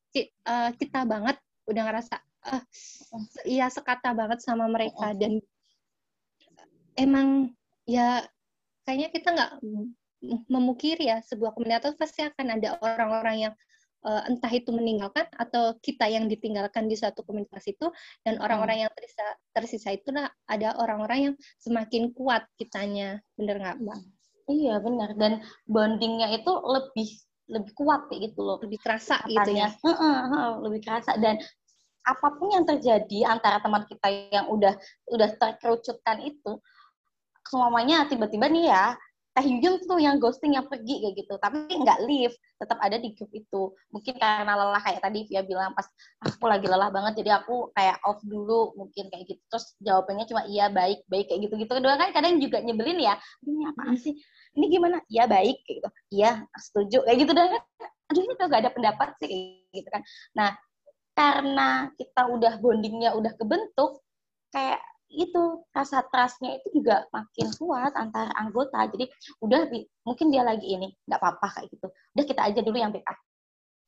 [0.47, 1.39] uh, kita banget.
[1.65, 2.15] Udah ngerasa
[2.51, 2.63] uh,
[3.47, 5.41] iya sekata banget sama mereka dan
[6.99, 7.51] emang
[7.89, 8.23] ya
[8.85, 9.51] kayaknya kita nggak
[10.49, 13.53] memukiri ya sebuah komunitas pasti akan ada orang-orang yang
[14.05, 17.89] uh, entah itu meninggalkan atau kita yang ditinggalkan di suatu komunitas itu
[18.21, 20.13] dan orang-orang yang tersisa tersisa itu
[20.45, 23.19] ada orang-orang yang semakin kuat kitanya.
[23.37, 23.99] Bener nggak mbak?
[24.45, 27.09] Iya benar dan bondingnya itu lebih
[27.49, 28.57] lebih kuat kayak gitu loh.
[28.61, 29.73] Lebih kerasa gitu ya.
[29.81, 31.37] Uh, uh, uh, lebih kerasa dan
[32.05, 34.77] apa pun yang terjadi antara teman kita yang udah
[35.09, 36.61] udah terkerucutkan itu
[37.49, 38.93] semuanya tiba-tiba nih ya
[39.35, 41.35] Teh Yuyun tuh yang ghosting yang pergi kayak gitu.
[41.35, 42.31] Tapi nggak leave.
[42.55, 43.75] Tetap ada di grup itu.
[43.91, 45.83] Mungkin karena lelah kayak tadi Via bilang pas
[46.23, 49.41] aku lagi lelah banget jadi aku kayak off dulu mungkin kayak gitu.
[49.51, 53.19] Terus jawabannya cuma iya baik baik kayak gitu gitu kedua kan kadang juga nyebelin ya.
[53.43, 54.15] Ini apa sih?
[54.55, 55.03] Ini gimana?
[55.11, 55.89] Iya baik kayak gitu.
[56.15, 57.59] Iya setuju kayak gitu dan
[58.05, 60.01] aduh ini tuh gak ada pendapat sih kayak gitu kan.
[60.31, 60.49] Nah
[61.11, 63.99] karena kita udah bondingnya udah kebentuk
[64.55, 64.79] kayak
[65.09, 68.85] itu rasa trustnya itu juga makin kuat antar anggota.
[68.89, 69.09] Jadi
[69.41, 69.69] udah
[70.03, 71.87] mungkin dia lagi ini nggak apa-apa kayak gitu.
[72.17, 73.17] Udah kita aja dulu yang backup.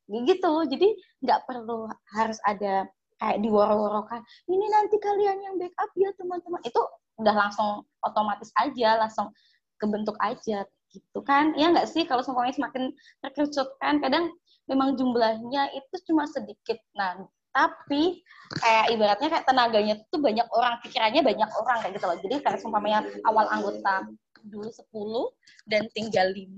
[0.07, 0.53] Gitu.
[0.71, 0.87] Jadi
[1.25, 2.87] nggak perlu harus ada
[3.17, 6.61] kayak diworo-worokan ini nanti kalian yang backup ya teman-teman.
[6.63, 6.81] Itu
[7.17, 9.33] udah langsung otomatis aja langsung
[9.81, 10.63] kebentuk aja
[10.93, 11.51] gitu kan.
[11.57, 12.93] Ya nggak sih kalau semuanya semakin
[13.25, 13.99] terkerucut kan?
[13.99, 14.31] Kadang
[14.69, 16.77] memang jumlahnya itu cuma sedikit.
[16.95, 18.21] Nah tapi
[18.61, 22.17] kayak ibaratnya kayak tenaganya tuh banyak orang pikirannya banyak orang kayak gitu loh.
[22.21, 24.07] Jadi kayak sumpamanya awal anggota
[24.47, 26.55] dulu 10 dan tinggal 5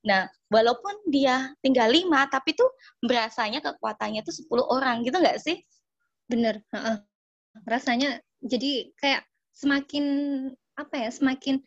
[0.00, 2.72] nah walaupun dia tinggal 5 tapi tuh
[3.04, 5.60] berasanya kekuatannya tuh 10 orang gitu nggak sih?
[6.26, 6.64] Bener
[7.66, 9.22] rasanya jadi kayak
[9.52, 10.04] semakin
[10.78, 11.60] apa ya semakin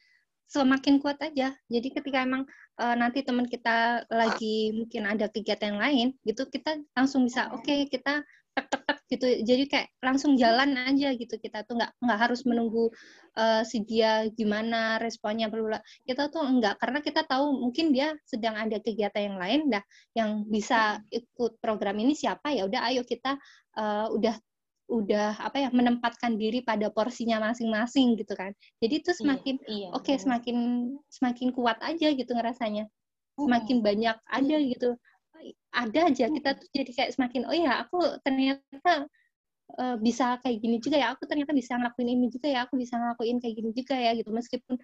[0.49, 1.53] semakin kuat aja.
[1.69, 2.45] Jadi ketika emang
[2.77, 7.65] uh, nanti teman kita lagi mungkin ada kegiatan yang lain gitu kita langsung bisa oke
[7.65, 8.21] okay, kita
[8.53, 9.27] tek tek tek gitu.
[9.45, 11.35] Jadi kayak langsung jalan aja gitu.
[11.37, 12.89] Kita tuh nggak nggak harus menunggu
[13.37, 15.69] uh, si dia gimana responnya perlu
[16.05, 19.59] kita tuh enggak karena kita tahu mungkin dia sedang ada kegiatan yang lain.
[19.73, 19.83] Dah
[20.17, 22.53] yang bisa ikut program ini siapa?
[22.53, 23.37] Ya udah ayo kita
[23.77, 24.37] uh, udah
[24.91, 28.51] udah apa ya menempatkan diri pada porsinya masing-masing gitu kan.
[28.83, 30.57] Jadi itu iya, semakin iya, iya, oke okay, semakin
[31.07, 32.85] semakin kuat aja gitu ngerasanya.
[33.33, 34.93] Semakin banyak ada gitu
[35.73, 36.25] ada aja.
[36.29, 39.07] Kita tuh jadi kayak semakin oh ya aku ternyata
[39.79, 41.07] uh, bisa kayak gini juga ya.
[41.15, 42.59] Aku ternyata bisa ngelakuin ini juga ya.
[42.69, 44.29] Aku bisa ngelakuin kayak gini juga ya gitu.
[44.31, 44.75] Meskipun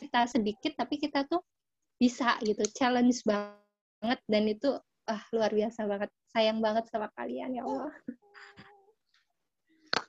[0.00, 1.40] kita sedikit tapi kita tuh
[2.00, 2.62] bisa gitu.
[2.74, 4.74] Challenge banget dan itu
[5.06, 6.10] ah luar biasa banget.
[6.34, 7.92] Sayang banget sama kalian ya Allah.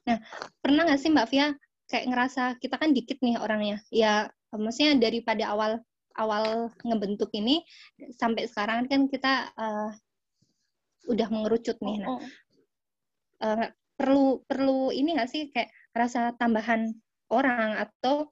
[0.06, 0.18] Nah
[0.62, 1.48] pernah nggak sih Mbak Via
[1.86, 3.78] kayak ngerasa kita kan dikit nih orangnya?
[3.94, 5.84] Ya maksudnya daripada awal
[6.16, 7.62] awal ngebentuk ini
[8.16, 9.92] sampai sekarang kan kita uh,
[11.12, 11.98] udah mengerucut nih.
[12.02, 12.20] Nah,
[13.44, 16.92] uh, perlu perlu ini nggak sih kayak rasa tambahan
[17.32, 18.28] orang atau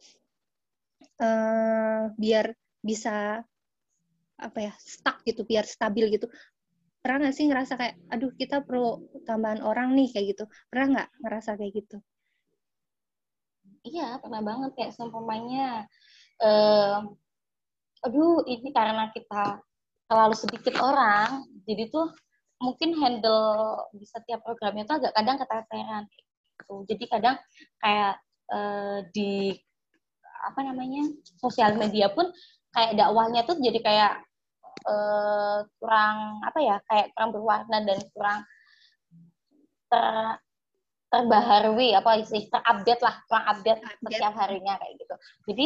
[1.22, 2.52] uh, biar
[2.84, 3.42] bisa
[4.40, 6.28] apa ya stuck gitu, biar stabil gitu.
[7.04, 10.44] Pernah nggak sih ngerasa kayak, aduh kita perlu tambahan orang nih kayak gitu?
[10.72, 11.98] Pernah nggak ngerasa kayak gitu?
[13.84, 15.84] Iya, pernah banget kayak seumpamanya
[16.40, 17.04] uh,
[18.04, 19.64] aduh ini karena kita
[20.12, 22.12] terlalu sedikit orang jadi tuh
[22.60, 26.76] mungkin handle di setiap programnya tuh agak kadang keteteran gitu.
[26.88, 27.36] jadi kadang
[27.80, 28.16] kayak
[28.52, 29.56] uh, di
[30.44, 31.08] apa namanya
[31.40, 32.28] sosial media pun
[32.76, 34.14] kayak dakwahnya tuh jadi kayak
[34.88, 38.40] uh, kurang apa ya kayak kurang berwarna dan kurang
[39.88, 40.40] ter
[41.14, 45.66] terbaharui apa sih terupdate lah kurang update setiap harinya kayak gitu jadi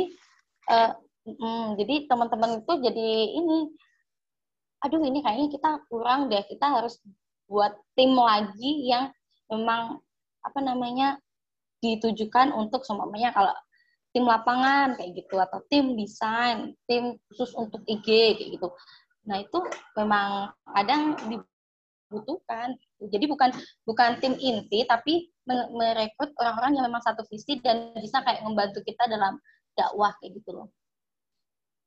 [0.68, 0.92] uh,
[1.28, 3.68] Hmm, jadi teman-teman itu jadi ini,
[4.80, 7.04] aduh ini kayaknya kita kurang deh, kita harus
[7.52, 9.12] buat tim lagi yang
[9.52, 10.00] memang
[10.40, 11.20] apa namanya
[11.84, 13.52] ditujukan untuk semuanya kalau
[14.16, 18.72] tim lapangan kayak gitu atau tim desain, tim khusus untuk IG kayak gitu.
[19.28, 19.60] Nah itu
[20.00, 22.72] memang kadang dibutuhkan.
[23.04, 23.52] Jadi bukan
[23.84, 25.28] bukan tim inti tapi
[25.76, 29.36] merekrut orang-orang yang memang satu visi dan bisa kayak membantu kita dalam
[29.76, 30.72] dakwah kayak gitu loh.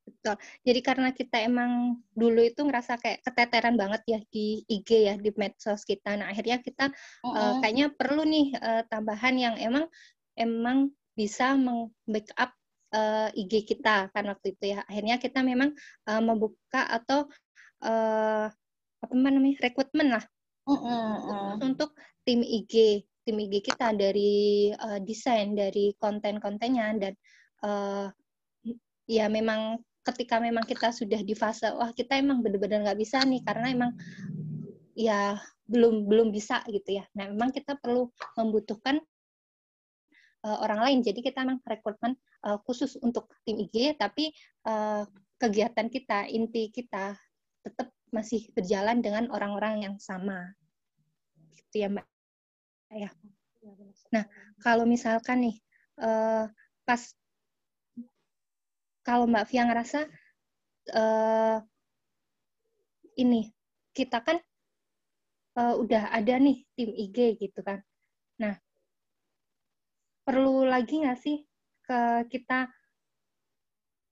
[0.01, 0.36] Betul.
[0.66, 5.30] Jadi karena kita emang dulu itu ngerasa kayak keteteran banget ya di IG ya di
[5.36, 6.16] medsos kita.
[6.18, 6.92] Nah akhirnya kita
[7.24, 9.86] uh, uh, kayaknya perlu nih uh, tambahan yang emang
[10.36, 12.51] emang bisa meng-backup
[12.96, 14.84] uh, IG kita kan waktu itu ya.
[14.88, 15.72] Akhirnya kita memang
[16.09, 17.28] uh, membuka atau
[17.84, 18.48] uh,
[19.01, 20.24] apa namanya rekrutmen lah
[20.68, 21.53] uh, uh, uh.
[21.64, 21.96] untuk
[22.28, 27.14] tim IG tim IG kita dari uh, desain dari konten-kontennya dan
[27.64, 28.09] uh,
[29.09, 33.44] ya memang ketika memang kita sudah di fase wah kita emang benar-benar nggak bisa nih
[33.44, 33.92] karena emang
[34.96, 35.36] ya
[35.70, 37.05] belum belum bisa gitu ya.
[37.14, 38.98] Nah memang kita perlu membutuhkan
[40.42, 40.98] uh, orang lain.
[41.07, 44.34] Jadi kita memang rekrutmen uh, khusus untuk tim IG, tapi
[44.66, 45.07] uh,
[45.38, 47.14] kegiatan kita inti kita
[47.62, 50.51] tetap masih berjalan dengan orang-orang yang sama.
[51.55, 52.07] Gitu ya mbak.
[52.90, 53.11] Ya.
[54.11, 54.26] Nah
[54.59, 55.57] kalau misalkan nih
[56.03, 56.51] uh,
[56.82, 57.03] pas
[59.11, 60.07] kalau Mbak Fia ngerasa
[60.95, 61.59] uh,
[63.19, 63.51] ini
[63.91, 64.39] kita kan
[65.59, 67.83] uh, udah ada nih tim IG gitu kan.
[68.39, 68.55] Nah,
[70.23, 71.43] perlu lagi nggak sih
[71.83, 72.71] ke kita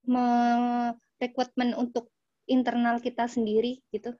[0.03, 2.11] merekrutmen untuk
[2.51, 4.11] internal kita sendiri gitu?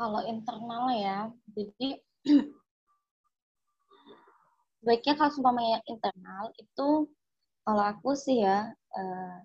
[0.00, 2.00] Kalau internal ya, jadi
[4.86, 7.10] baiknya kalau seumpamanya internal itu
[7.68, 9.36] kalau aku sih ya uh,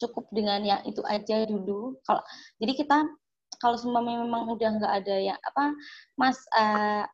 [0.00, 2.00] cukup dengan yang itu aja dulu.
[2.08, 2.24] Kalau
[2.56, 3.12] jadi kita
[3.60, 5.76] kalau semua memang udah nggak ada yang apa
[6.16, 7.04] mas uh,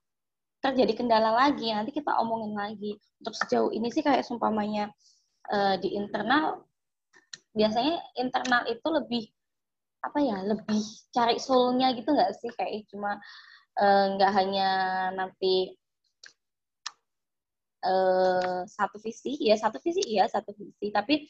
[0.63, 2.95] terjadi kendala lagi nanti kita omongin lagi.
[3.19, 4.95] Untuk sejauh ini sih kayak sumpamanya
[5.51, 6.63] uh, di internal
[7.51, 9.25] biasanya internal itu lebih
[9.99, 10.79] apa ya lebih
[11.11, 13.19] cari soulnya gitu nggak sih kayak cuma
[14.15, 14.71] nggak uh, hanya
[15.19, 15.75] nanti
[17.85, 21.29] uh, satu visi ya satu visi ya satu visi tapi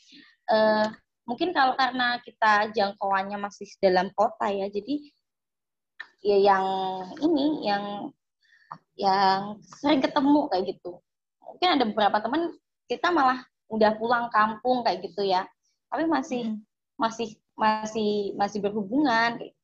[0.48, 0.88] uh,
[1.28, 4.94] mungkin kalau karena kita jangkauannya masih dalam kota ya jadi
[6.24, 6.66] ya yang
[7.20, 7.84] ini yang
[8.98, 10.98] yang sering ketemu kayak gitu
[11.44, 12.52] mungkin ada beberapa teman
[12.90, 15.44] kita malah udah pulang kampung kayak gitu ya
[15.92, 16.60] tapi masih hmm.
[16.98, 19.54] masih masih masih berhubungan gitu.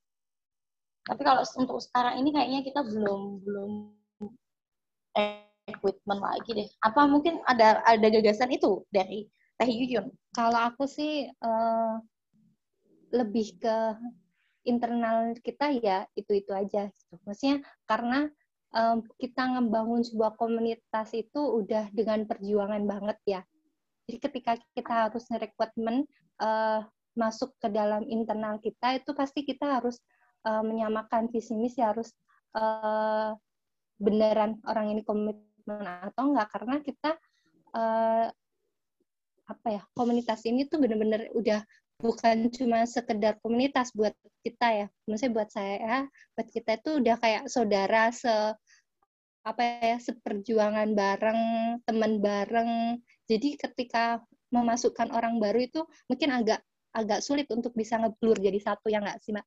[1.05, 3.71] tapi kalau untuk sekarang ini kayaknya kita belum belum
[5.69, 6.69] equipment lagi deh.
[6.85, 10.13] Apa mungkin ada ada gagasan itu dari Teh Yuyun?
[10.35, 11.95] Kalau aku sih uh,
[13.15, 13.77] lebih ke
[14.65, 17.15] internal kita ya itu itu aja gitu.
[17.29, 18.33] maksudnya karena
[18.73, 23.41] um, kita ngebangun sebuah komunitas itu udah dengan perjuangan banget ya.
[24.09, 26.05] Jadi ketika kita harus ngerekrutmen
[26.41, 26.85] uh,
[27.15, 30.03] masuk ke dalam internal kita itu pasti kita harus
[30.45, 32.11] uh, menyamakan visi misi harus
[32.59, 33.33] uh,
[33.97, 35.07] beneran orang ini
[35.65, 37.11] komitmen atau enggak karena kita
[37.73, 38.29] uh,
[39.45, 41.61] apa ya komunitas ini tuh bener-bener udah
[42.01, 44.13] bukan cuma sekedar komunitas buat
[44.45, 44.87] kita ya.
[45.09, 45.99] Maksudnya buat saya ya,
[46.37, 48.33] buat kita itu udah kayak saudara se
[49.45, 51.41] apa ya seperjuangan bareng
[51.85, 53.01] teman bareng.
[53.29, 54.21] Jadi ketika
[54.53, 56.61] memasukkan orang baru itu mungkin agak
[56.95, 59.43] agak sulit untuk bisa ngeblur jadi satu ya nggak sih mbak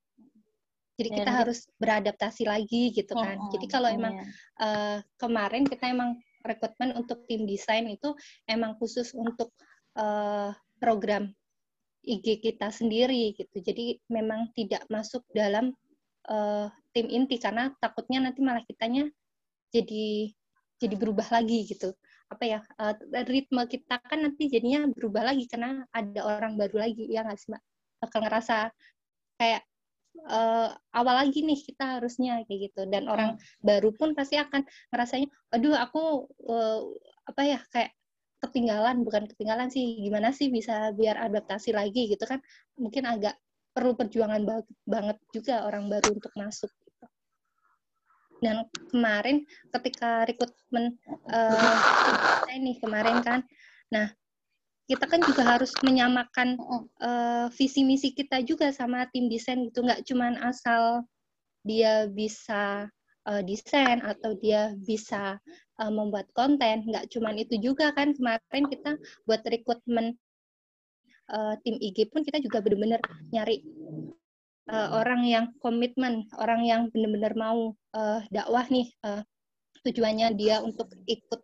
[0.97, 4.25] jadi kita ya, harus beradaptasi lagi gitu kan oh, jadi kalau emang ya.
[4.59, 8.15] uh, kemarin kita emang rekrutmen untuk tim desain itu
[8.49, 9.53] emang khusus untuk
[9.99, 11.29] uh, program
[12.07, 13.59] IG kita sendiri gitu.
[13.59, 15.75] Jadi memang tidak masuk dalam
[16.31, 19.11] uh, tim inti karena takutnya nanti malah kitanya
[19.75, 20.31] jadi
[20.79, 21.91] jadi berubah lagi gitu.
[22.31, 22.95] Apa ya uh,
[23.27, 27.51] ritme kita kan nanti jadinya berubah lagi karena ada orang baru lagi ya nggak sih
[27.51, 27.61] mbak?
[27.99, 28.55] Bakal ngerasa
[29.37, 29.61] kayak
[30.25, 33.61] uh, awal lagi nih kita harusnya kayak gitu dan orang hmm.
[33.61, 36.81] baru pun pasti akan ngerasanya, aduh aku uh,
[37.27, 37.91] apa ya kayak
[38.37, 42.37] ketinggalan bukan ketinggalan sih gimana sih bisa biar adaptasi lagi gitu kan
[42.77, 43.33] mungkin agak
[43.73, 44.41] perlu perjuangan
[44.85, 47.05] banget juga orang baru untuk masuk gitu.
[48.41, 50.97] dan kemarin ketika rekrutmen
[51.33, 53.41] uh, ini kemarin kan
[53.89, 54.13] nah
[54.87, 56.55] kita kan juga harus menyamakan
[57.03, 61.03] uh, visi misi kita juga sama tim desain gitu nggak cuman asal
[61.67, 62.87] dia bisa
[63.27, 65.35] uh, desain atau dia bisa
[65.83, 66.87] uh, membuat konten.
[66.87, 68.95] Nggak cuma itu juga kan kemarin kita
[69.27, 70.15] buat rekrutmen
[71.35, 73.03] uh, tim IG pun kita juga benar-benar
[73.35, 73.67] nyari
[74.71, 78.87] uh, orang yang komitmen, orang yang benar-benar mau uh, dakwah nih.
[79.03, 79.21] Uh,
[79.85, 81.41] tujuannya dia untuk ikut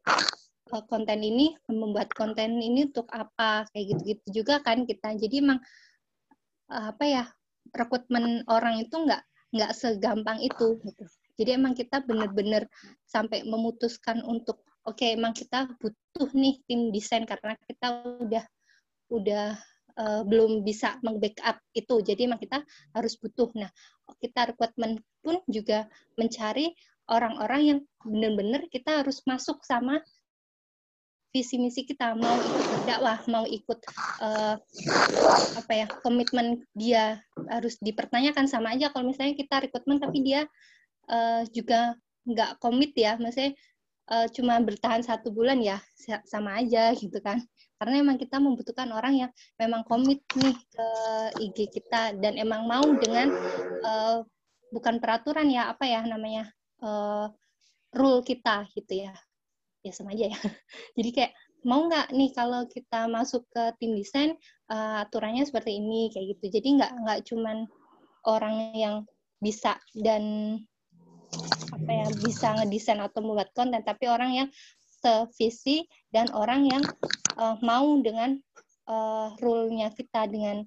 [0.90, 5.14] konten ini, membuat konten ini untuk apa kayak gitu-gitu juga kan kita.
[5.14, 5.60] Jadi emang
[6.74, 7.24] uh, apa ya
[7.74, 9.22] rekrutmen orang itu nggak
[9.54, 11.06] nggak segampang itu gitu.
[11.38, 12.66] Jadi emang kita benar-benar
[13.06, 17.88] sampai memutuskan untuk oke okay, emang kita butuh nih tim desain karena kita
[18.22, 18.46] udah
[19.14, 19.58] udah
[19.98, 22.02] uh, belum bisa meng-backup itu.
[22.02, 22.66] Jadi emang kita
[22.98, 23.50] harus butuh.
[23.58, 23.70] Nah,
[24.18, 25.86] kita rekrutmen pun juga
[26.18, 26.74] mencari
[27.10, 30.00] orang-orang yang benar-benar kita harus masuk sama
[31.34, 33.80] visi misi kita mau ikut berdakwah mau ikut
[34.22, 34.56] uh,
[35.58, 40.46] apa ya komitmen dia harus dipertanyakan sama aja kalau misalnya kita rekrutmen tapi dia
[41.10, 43.52] uh, juga nggak komit ya, maksudnya
[44.12, 45.80] uh, cuma bertahan satu bulan ya
[46.28, 47.44] sama aja gitu kan.
[47.80, 50.88] Karena emang kita membutuhkan orang yang memang komit nih ke
[51.44, 53.28] IG kita dan emang mau dengan
[53.84, 54.24] uh,
[54.72, 56.48] bukan peraturan ya apa ya namanya
[56.80, 57.28] uh,
[57.92, 59.14] rule kita gitu ya.
[59.84, 60.40] Ya sama aja ya.
[60.98, 61.32] Jadi kayak
[61.64, 64.36] mau nggak nih kalau kita masuk ke tim desain
[64.72, 66.60] uh, aturannya seperti ini kayak gitu.
[66.60, 67.68] Jadi nggak nggak cuman
[68.24, 68.96] orang yang
[69.44, 70.56] bisa dan
[71.74, 74.50] apa ya bisa ngedesain atau membuat konten tapi orang yang
[75.04, 75.84] sevisi
[76.16, 76.84] dan orang yang
[77.36, 78.40] uh, mau dengan
[78.88, 80.64] uh, rule-nya kita dengan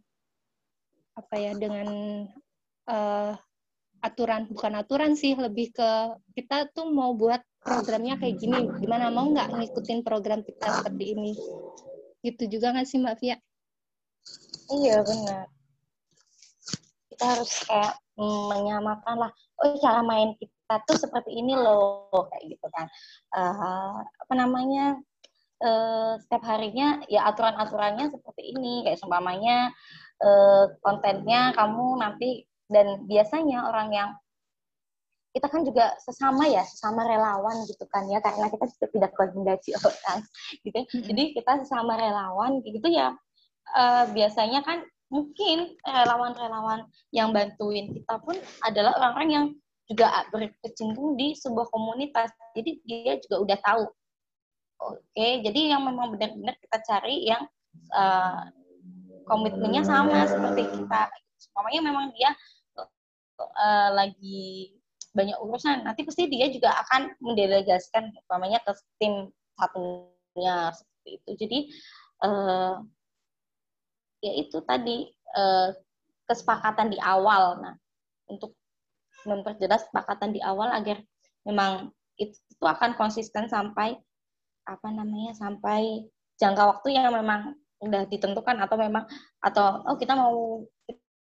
[1.16, 1.88] apa ya dengan
[2.90, 3.32] uh,
[4.04, 5.90] aturan bukan aturan sih lebih ke
[6.36, 8.70] kita tuh mau buat programnya kayak gini.
[8.78, 11.34] Gimana mau nggak ngikutin program kita seperti ini?
[12.22, 13.36] Gitu juga nggak sih mbak Fia?
[14.70, 15.50] Iya benar.
[17.10, 17.94] Kita harus kayak
[18.54, 19.32] menyamakan lah.
[19.58, 22.86] Oh cara main kita tuh seperti ini loh kayak gitu kan.
[23.34, 24.96] Uh, apa namanya?
[25.56, 28.84] Uh, setiap harinya ya aturan-aturannya seperti ini.
[28.84, 29.72] Kayak seumpamanya
[30.22, 34.10] uh, kontennya kamu nanti dan biasanya orang yang
[35.36, 39.70] kita kan juga sesama ya sesama relawan gitu kan ya karena kita juga tidak koordinasi
[39.84, 40.18] orang
[40.64, 41.04] gitu mm-hmm.
[41.12, 43.12] jadi kita sesama relawan gitu ya
[43.76, 44.80] uh, biasanya kan
[45.12, 48.34] mungkin relawan-relawan yang bantuin kita pun
[48.64, 49.46] adalah orang-orang yang
[49.86, 52.30] juga berkecimpung di sebuah komunitas.
[52.58, 53.84] Jadi dia juga udah tahu.
[54.76, 57.48] Oke, jadi yang memang benar-benar kita cari yang
[57.96, 58.50] uh,
[59.24, 61.08] komitmennya sama seperti kita.
[61.40, 62.34] Semuanya memang dia
[63.40, 64.75] uh, lagi
[65.16, 71.30] banyak urusan nanti pasti dia juga akan mendelegasikan umpamanya ke tim satunya seperti itu.
[71.40, 71.58] Jadi
[72.28, 72.74] uh,
[74.20, 75.72] ya itu tadi uh,
[76.28, 77.64] kesepakatan di awal.
[77.64, 77.74] Nah
[78.28, 78.52] untuk
[79.24, 81.00] memperjelas kesepakatan di awal agar
[81.48, 81.90] memang
[82.20, 83.96] itu, itu akan konsisten sampai
[84.66, 86.04] apa namanya sampai
[86.36, 89.04] jangka waktu yang memang udah ditentukan atau memang
[89.40, 90.64] atau oh kita mau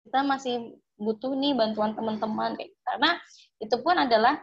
[0.07, 3.19] kita masih butuh nih bantuan teman-teman karena
[3.57, 4.37] itu pun adalah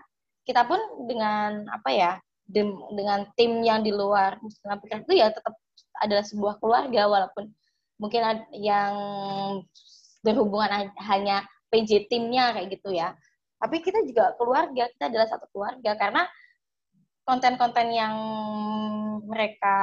[0.45, 2.13] kita pun dengan apa ya
[2.45, 5.57] dengan tim yang di luar Muslim itu ya tetap
[6.05, 7.49] adalah sebuah keluarga walaupun
[7.97, 8.93] mungkin yang
[10.21, 13.15] berhubungan hanya PJ timnya kayak gitu ya.
[13.61, 16.23] Tapi kita juga keluarga kita adalah satu keluarga karena
[17.25, 18.15] konten-konten yang
[19.25, 19.79] mereka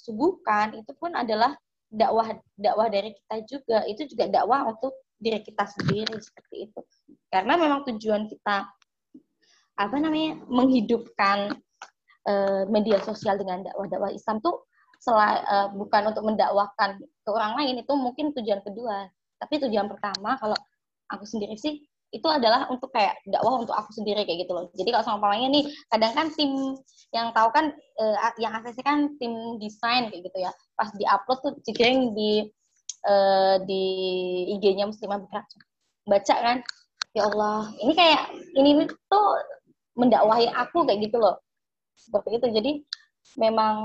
[0.00, 1.52] suguhkan itu pun adalah
[1.92, 3.78] dakwah dakwah dari kita juga.
[3.84, 6.80] Itu juga dakwah untuk diri kita sendiri seperti itu
[7.28, 8.66] karena memang tujuan kita
[9.80, 11.54] apa namanya menghidupkan
[12.28, 14.64] uh, media sosial dengan dakwah-dakwah Islam tuh
[15.00, 19.08] selain uh, bukan untuk mendakwahkan ke orang lain itu mungkin tujuan kedua
[19.40, 20.56] tapi tujuan pertama kalau
[21.08, 24.66] aku sendiri sih itu adalah untuk kayak dakwah untuk aku sendiri kayak gitu loh.
[24.74, 25.64] Jadi kalau sama pamanya nih,
[25.94, 26.74] kadang kan tim
[27.14, 27.70] yang tahu kan
[28.02, 30.50] uh, yang ACC kan tim desain kayak gitu ya.
[30.74, 32.50] Pas di-upload tuh cikiring di
[33.06, 33.84] uh, di
[34.58, 35.46] IG-nya Muslimah Bergerak.
[36.08, 36.58] Baca kan,
[37.14, 38.22] ya Allah, ini kayak
[38.56, 39.26] ini tuh
[39.96, 41.38] mendakwahi aku kayak gitu loh.
[41.96, 42.46] Seperti itu.
[42.50, 42.72] Jadi
[43.36, 43.76] memang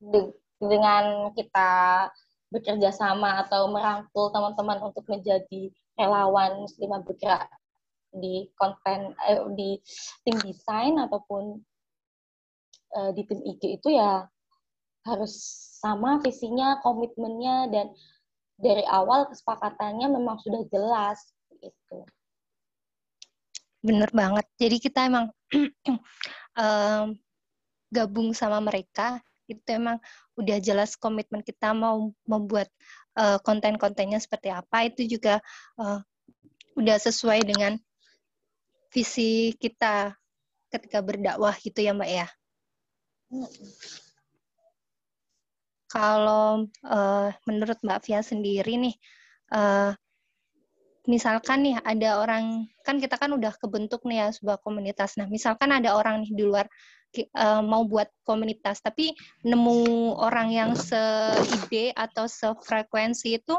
[0.00, 2.08] de dengan kita
[2.52, 7.48] bekerja sama atau merangkul teman-teman untuk menjadi relawan muslimah bergerak
[8.10, 9.78] di konten eh, di
[10.26, 11.62] tim desain ataupun
[12.98, 14.26] eh, di tim IG itu ya
[15.06, 15.34] harus
[15.80, 17.86] sama visinya, komitmennya dan
[18.60, 22.04] dari awal kesepakatannya memang sudah jelas itu.
[23.80, 24.44] Bener banget.
[24.60, 25.32] Jadi kita emang
[26.60, 27.16] um,
[27.88, 29.98] gabung sama mereka itu emang
[30.38, 32.70] udah jelas komitmen kita mau membuat
[33.18, 35.42] uh, konten-kontennya seperti apa itu juga
[35.74, 35.98] uh,
[36.78, 37.74] udah sesuai dengan
[38.94, 40.14] visi kita
[40.70, 42.28] ketika berdakwah gitu ya Mbak ya.
[45.90, 48.94] Kalau uh, menurut Mbak Via sendiri nih,
[49.50, 49.90] uh,
[51.10, 55.18] misalkan nih ada orang kan kita kan udah kebentuk nih ya sebuah komunitas.
[55.18, 56.70] Nah misalkan ada orang nih di luar
[57.34, 63.58] uh, mau buat komunitas tapi nemu orang yang seide atau sefrekuensi itu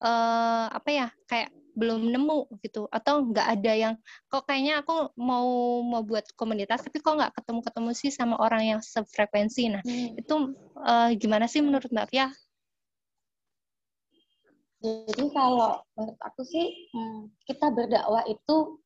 [0.00, 3.94] uh, apa ya kayak belum nemu gitu atau nggak ada yang
[4.28, 8.76] kok kayaknya aku mau mau buat komunitas tapi kok nggak ketemu ketemu sih sama orang
[8.76, 10.20] yang sefrekuensi nah hmm.
[10.20, 10.34] itu
[10.76, 12.28] uh, gimana sih menurut mbak Fia?
[14.80, 18.80] Jadi kalau menurut aku sih hmm, kita berdakwah itu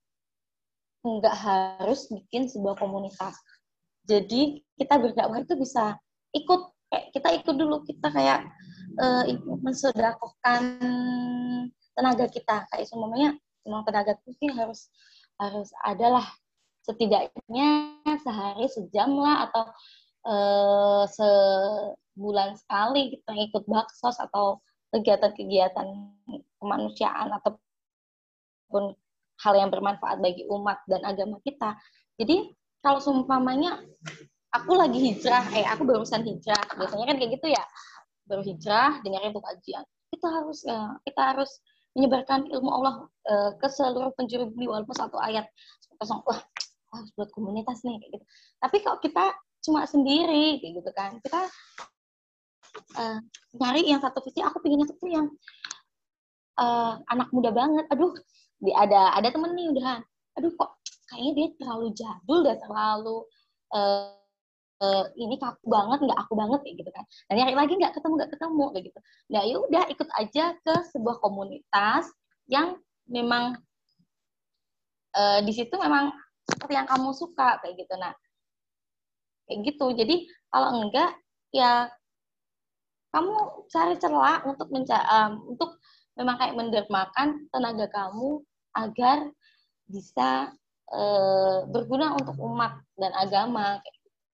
[1.07, 3.37] nggak harus bikin sebuah komunitas
[4.05, 5.97] jadi kita berdakwah itu bisa
[6.37, 6.61] ikut
[6.93, 8.47] kayak kita ikut dulu kita kayak
[9.01, 9.25] uh,
[9.65, 10.63] mensodakokan
[11.95, 13.35] tenaga kita kayak semuanya
[13.65, 14.91] memang tenaga itu harus
[15.41, 16.27] harus adalah
[16.85, 19.65] setidaknya sehari sejam lah atau
[20.29, 24.61] uh, sebulan sekali kita ikut baksos atau
[24.93, 25.87] kegiatan-kegiatan
[26.61, 28.95] kemanusiaan ataupun
[29.43, 31.75] hal yang bermanfaat bagi umat dan agama kita.
[32.15, 33.83] Jadi kalau seumpamanya
[34.55, 37.65] aku lagi hijrah, eh aku barusan hijrah, biasanya kan kayak gitu ya,
[38.31, 39.85] baru hijrah, dengerin tuh kajian.
[40.15, 41.51] Kita harus uh, kita harus
[41.95, 42.95] menyebarkan ilmu Allah
[43.31, 45.47] uh, ke seluruh penjuru bumi walaupun satu ayat.
[45.99, 46.43] Langsung, wah,
[46.95, 48.25] harus buat komunitas nih kayak gitu.
[48.63, 49.25] Tapi kalau kita
[49.65, 51.41] cuma sendiri kayak gitu kan, kita
[52.99, 53.19] uh,
[53.57, 55.27] nyari yang satu visi, aku pengennya tuh yang
[56.59, 57.87] uh, anak muda banget.
[57.95, 58.15] Aduh,
[58.59, 60.03] di, ada ada temen nih udahan.
[60.35, 63.17] Aduh kok kayaknya dia terlalu jadul dan terlalu
[63.71, 64.24] uh,
[64.83, 67.05] uh, ini kaku banget nggak aku banget kayak gitu kan.
[67.31, 69.01] Dan nyari lagi nggak ketemu nggak ketemu kayak gitu.
[69.31, 72.05] Nah ya udah ikut aja ke sebuah komunitas
[72.51, 73.59] yang memang
[75.15, 76.11] uh, di situ memang
[76.45, 77.95] seperti yang kamu suka kayak gitu.
[78.01, 78.13] Nah
[79.51, 79.87] kayak gitu.
[79.95, 80.17] Jadi
[80.51, 81.11] kalau enggak
[81.55, 81.91] ya
[83.15, 83.35] kamu
[83.71, 85.79] cari celah untuk menca um, untuk
[86.19, 88.43] memang kayak mendermakan tenaga kamu
[88.75, 89.31] agar
[89.87, 90.51] bisa
[90.93, 93.81] Eh, berguna untuk umat dan agama.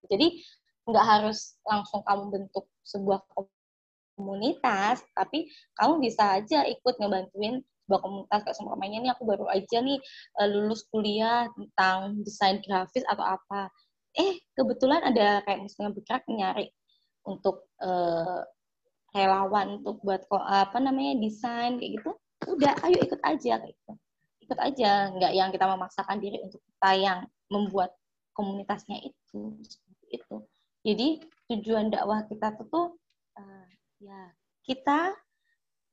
[0.08, 0.40] Jadi
[0.88, 3.20] nggak harus langsung kamu bentuk sebuah
[4.16, 9.78] komunitas, tapi kamu bisa aja ikut ngebantuin sebuah komunitas kayak seumpamanya nih aku baru aja
[9.82, 9.98] nih
[10.40, 13.68] eh, lulus kuliah tentang desain grafis atau apa.
[14.16, 16.66] Eh kebetulan ada kayak misalnya bergerak nyari
[17.22, 18.42] untuk uh,
[19.14, 22.10] relawan untuk buat apa namanya desain kayak gitu.
[22.48, 23.92] Udah, ayo ikut aja kayak gitu
[24.50, 27.18] ikut aja nggak yang kita memaksakan diri untuk kita yang
[27.54, 27.94] membuat
[28.34, 29.62] komunitasnya itu
[30.10, 30.44] itu.
[30.82, 32.94] Jadi tujuan dakwah kita tuh
[33.38, 33.66] uh,
[34.00, 34.30] ya
[34.64, 35.14] kita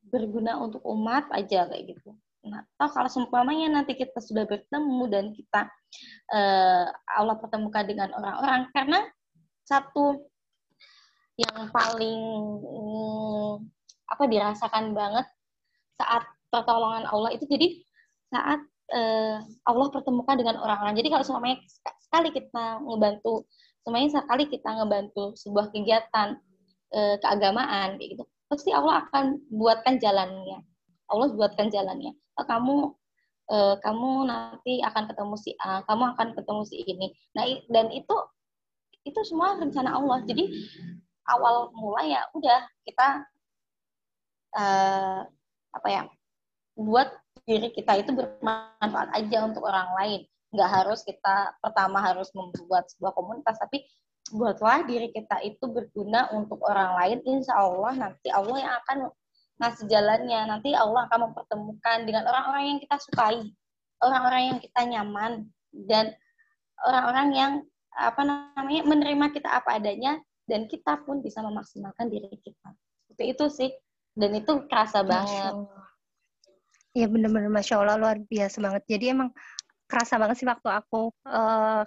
[0.07, 2.15] berguna untuk umat aja kayak gitu.
[2.47, 5.67] Nah atau kalau seumpamanya nanti kita sudah bertemu dan kita
[6.31, 6.85] uh,
[7.17, 8.99] Allah pertemukan dengan orang-orang karena
[9.67, 10.23] satu
[11.37, 12.21] yang paling
[12.63, 13.61] um,
[14.07, 15.27] apa dirasakan banget
[15.99, 17.67] saat pertolongan Allah itu jadi
[18.31, 18.63] saat
[18.95, 19.37] uh,
[19.67, 20.95] Allah pertemukan dengan orang-orang.
[20.95, 21.59] Jadi kalau semuanya
[21.99, 23.43] sekali kita ngebantu
[23.87, 26.35] semuanya sekali kita ngebantu sebuah kegiatan
[26.91, 30.59] uh, keagamaan kayak gitu pasti Allah akan buatkan jalannya.
[31.07, 32.11] Allah buatkan jalannya.
[32.35, 32.75] Oh, kamu
[33.51, 37.07] uh, kamu nanti akan ketemu si A kamu akan ketemu si ini.
[37.31, 38.15] Nah dan itu
[39.07, 40.19] itu semua rencana Allah.
[40.27, 40.51] Jadi
[41.27, 43.07] awal mulai ya udah kita
[44.55, 45.19] uh,
[45.75, 46.01] apa ya
[46.75, 47.07] buat
[47.47, 50.21] diri kita itu bermanfaat aja untuk orang lain
[50.55, 53.83] nggak harus kita pertama harus membuat sebuah komunitas tapi
[54.31, 57.17] buatlah diri kita itu berguna untuk orang lain.
[57.23, 58.97] Insya Allah nanti Allah yang akan
[59.57, 60.41] ngasih jalannya.
[60.51, 63.39] Nanti Allah akan mempertemukan dengan orang-orang yang kita sukai
[64.03, 65.31] orang-orang yang kita nyaman
[65.89, 66.13] dan
[66.85, 67.51] orang-orang yang
[67.97, 72.69] apa namanya menerima kita apa adanya dan kita pun bisa memaksimalkan diri kita.
[73.09, 73.71] Seperti itu sih.
[74.17, 75.53] Dan itu kerasa banget.
[76.97, 77.53] Iya bener-bener.
[77.53, 78.83] Masya Allah luar biasa banget.
[78.89, 79.29] Jadi emang
[79.87, 81.83] kerasa banget sih waktu aku uh,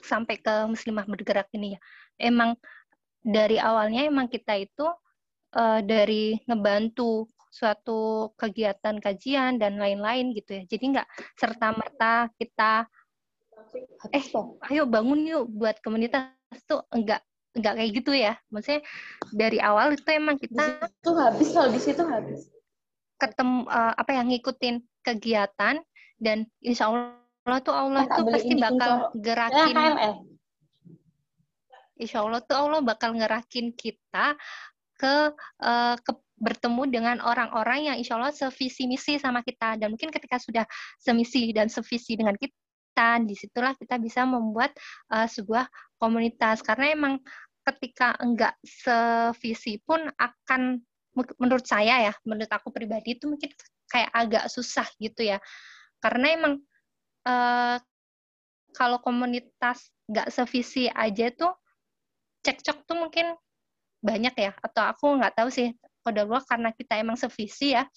[0.00, 1.80] sampai ke muslimah bergerak ini ya.
[2.20, 2.54] Emang
[3.24, 4.86] dari awalnya emang kita itu
[5.56, 10.62] uh, dari ngebantu suatu kegiatan kajian dan lain-lain gitu ya.
[10.68, 11.08] Jadi nggak
[11.40, 12.84] serta merta kita
[14.12, 14.24] eh
[14.70, 16.36] ayo bangun yuk buat komunitas
[16.68, 17.24] tuh enggak
[17.56, 18.36] enggak kayak gitu ya.
[18.52, 18.84] Maksudnya
[19.32, 22.52] dari awal itu emang kita itu habis kalau di situ habis.
[23.16, 25.80] ketemu uh, apa yang ngikutin kegiatan
[26.16, 29.74] dan insya Allah tuh Allah tuh pasti bakal gerakin.
[29.74, 30.12] Ya,
[31.96, 34.36] Insya Allah tuh Allah bakal ngerakin kita
[35.00, 35.32] ke,
[35.64, 39.80] uh, ke bertemu dengan orang-orang yang insya Allah sevisi misi sama kita.
[39.80, 40.68] Dan mungkin ketika sudah
[41.00, 44.76] semisi dan sevisi dengan kita di situlah kita bisa membuat
[45.08, 46.60] uh, sebuah komunitas.
[46.60, 47.24] Karena emang
[47.64, 50.84] ketika enggak sevisi pun akan
[51.40, 53.48] menurut saya ya menurut aku pribadi itu mungkin
[53.88, 55.40] kayak agak susah gitu ya
[56.00, 56.54] karena emang
[57.26, 57.76] uh,
[58.76, 61.52] kalau komunitas nggak sevisi aja tuh
[62.44, 63.34] cekcok tuh mungkin
[64.04, 64.52] banyak ya.
[64.62, 65.74] Atau aku nggak tahu sih
[66.06, 67.88] kode karena kita emang sevisi ya.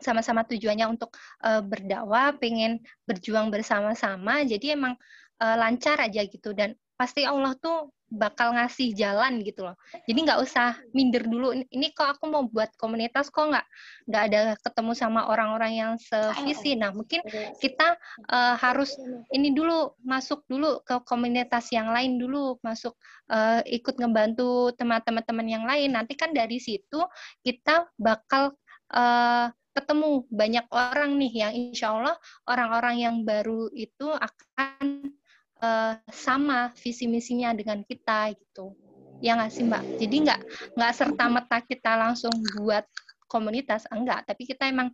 [0.00, 1.12] Sama-sama tujuannya untuk
[1.44, 4.96] uh, berdakwah, pengen berjuang bersama-sama, jadi emang
[5.44, 6.56] uh, lancar aja gitu.
[6.56, 9.78] Dan pasti Allah tuh bakal ngasih jalan gitu loh.
[10.04, 11.54] Jadi nggak usah minder dulu.
[11.54, 13.66] Ini kok aku mau buat komunitas kok nggak
[14.10, 16.76] nggak ada ketemu sama orang-orang yang sevisi.
[16.76, 17.22] Nah mungkin
[17.62, 17.96] kita
[18.28, 18.92] uh, harus
[19.32, 22.98] ini dulu masuk dulu ke komunitas yang lain dulu, masuk
[23.32, 25.94] uh, ikut ngebantu teman-teman yang lain.
[25.96, 27.00] Nanti kan dari situ
[27.46, 28.58] kita bakal
[28.92, 32.18] uh, ketemu banyak orang nih yang insya Allah
[32.50, 35.14] orang-orang yang baru itu akan
[35.60, 38.74] uh, sama visi misinya dengan kita gitu.
[39.20, 39.84] Ya nggak sih mbak?
[40.00, 40.40] Jadi nggak
[40.74, 42.88] nggak serta merta kita langsung buat
[43.28, 44.26] komunitas enggak.
[44.26, 44.90] Tapi kita emang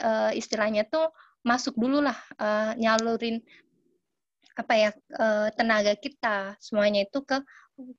[0.00, 1.10] uh, istilahnya tuh
[1.44, 3.44] masuk dulu lah uh, nyalurin
[4.54, 7.42] apa ya uh, tenaga kita semuanya itu ke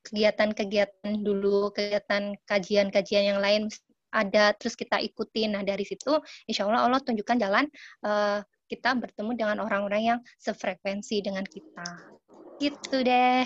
[0.08, 3.68] kegiatan-kegiatan dulu kegiatan kajian-kajian yang lain.
[4.16, 5.60] Ada terus kita ikutin.
[5.60, 7.68] Nah dari situ insya Allah Allah tunjukkan jalan
[8.08, 11.88] uh, kita bertemu dengan orang-orang yang sefrekuensi dengan kita.
[12.58, 13.46] Gitu deh.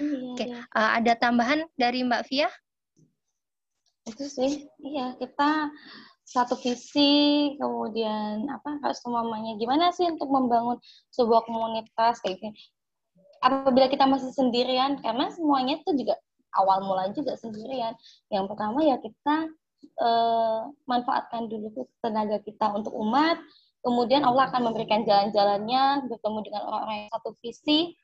[0.00, 0.60] Iya, Oke, iya.
[0.72, 2.48] uh, ada tambahan dari Mbak Via?
[4.08, 5.68] Itu sih, iya kita
[6.32, 10.80] satu visi, kemudian apa harus semuanya gimana sih untuk membangun
[11.12, 12.56] sebuah komunitas kayak gini.
[13.44, 16.16] Apabila kita masih sendirian, karena semuanya itu juga
[16.56, 17.92] awal mula juga sendirian.
[18.32, 19.36] Yang pertama ya kita
[19.82, 23.36] eh, manfaatkan dulu tenaga kita untuk umat,
[23.82, 27.94] kemudian Allah akan memberikan jalan-jalannya bertemu dengan orang-orang yang satu visi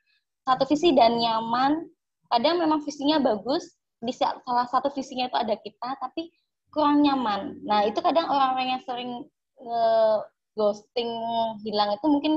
[0.49, 1.85] satu visi dan nyaman.
[2.29, 6.29] Kadang memang visinya bagus di salah satu visinya itu ada kita tapi
[6.69, 7.61] kurang nyaman.
[7.65, 9.11] Nah itu kadang orang-orang yang sering
[9.59, 9.85] nge
[10.57, 11.11] ghosting
[11.65, 12.33] hilang itu mungkin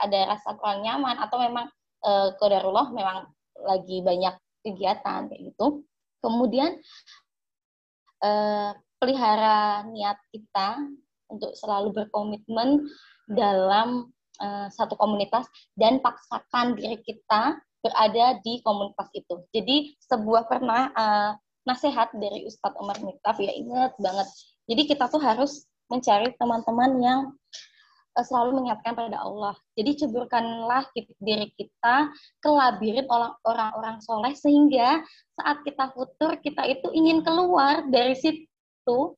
[0.00, 1.66] ada rasa kurang nyaman atau memang
[2.02, 3.28] uh, kodarullah memang
[3.60, 4.34] lagi banyak
[4.64, 5.84] kegiatan kayak gitu.
[6.24, 6.80] Kemudian
[8.24, 10.80] uh, pelihara niat kita
[11.30, 12.84] untuk selalu berkomitmen
[13.30, 14.10] dalam
[14.42, 15.46] uh, satu komunitas
[15.78, 19.40] dan paksakan diri kita berada di komunitas itu.
[19.54, 21.32] Jadi sebuah pernah uh,
[21.64, 24.28] nasihat dari Ustadz Umar Miftaf ya ingat banget.
[24.68, 27.20] Jadi kita tuh harus mencari teman-teman yang
[28.16, 29.54] uh, selalu mengingatkan pada Allah.
[29.78, 30.84] Jadi ceburkanlah
[31.20, 32.12] diri kita
[32.42, 33.06] ke labirin
[33.44, 35.00] orang-orang soleh sehingga
[35.40, 39.16] saat kita futur kita itu ingin keluar dari situ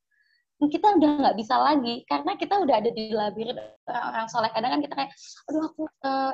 [0.68, 3.58] kita udah nggak bisa lagi karena kita udah ada di labirin
[3.88, 4.50] orang-orang soleh.
[4.52, 5.12] Kadang kan kita kayak,
[5.50, 6.32] aduh aku uh,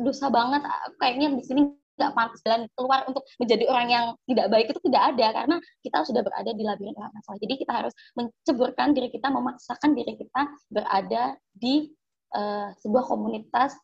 [0.00, 0.62] dosa banget,
[0.98, 1.62] kayaknya di sini
[1.92, 5.98] nggak pantas jalan keluar untuk menjadi orang yang tidak baik itu tidak ada karena kita
[6.08, 7.40] sudah berada di labirin orang salah.
[7.40, 10.40] Jadi kita harus menceburkan diri kita, memaksakan diri kita
[10.72, 11.92] berada di
[12.32, 13.76] uh, sebuah komunitas